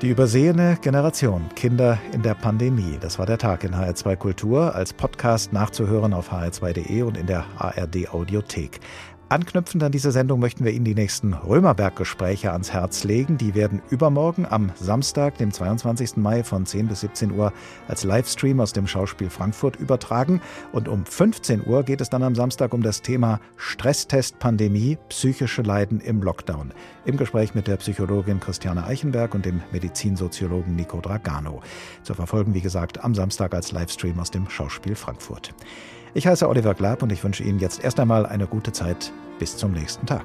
[0.00, 2.98] Die übersehene Generation Kinder in der Pandemie.
[3.00, 7.44] Das war der Tag in HR2 Kultur, als Podcast nachzuhören auf hr2.de und in der
[7.58, 8.78] ARD Audiothek.
[9.30, 13.36] Anknüpfend an diese Sendung möchten wir Ihnen die nächsten Römerberg-Gespräche ans Herz legen.
[13.36, 16.16] Die werden übermorgen am Samstag, dem 22.
[16.16, 17.52] Mai von 10 bis 17 Uhr
[17.88, 20.40] als Livestream aus dem Schauspiel Frankfurt übertragen.
[20.72, 25.60] Und um 15 Uhr geht es dann am Samstag um das Thema Stresstest Pandemie, psychische
[25.60, 26.72] Leiden im Lockdown.
[27.04, 31.60] Im Gespräch mit der Psychologin Christiane Eichenberg und dem Medizinsoziologen Nico Dragano.
[32.02, 35.52] Zu verfolgen, wie gesagt, am Samstag als Livestream aus dem Schauspiel Frankfurt.
[36.14, 39.12] Ich heiße Oliver Glab und ich wünsche Ihnen jetzt erst einmal eine gute Zeit.
[39.38, 40.24] Bis zum nächsten Tag.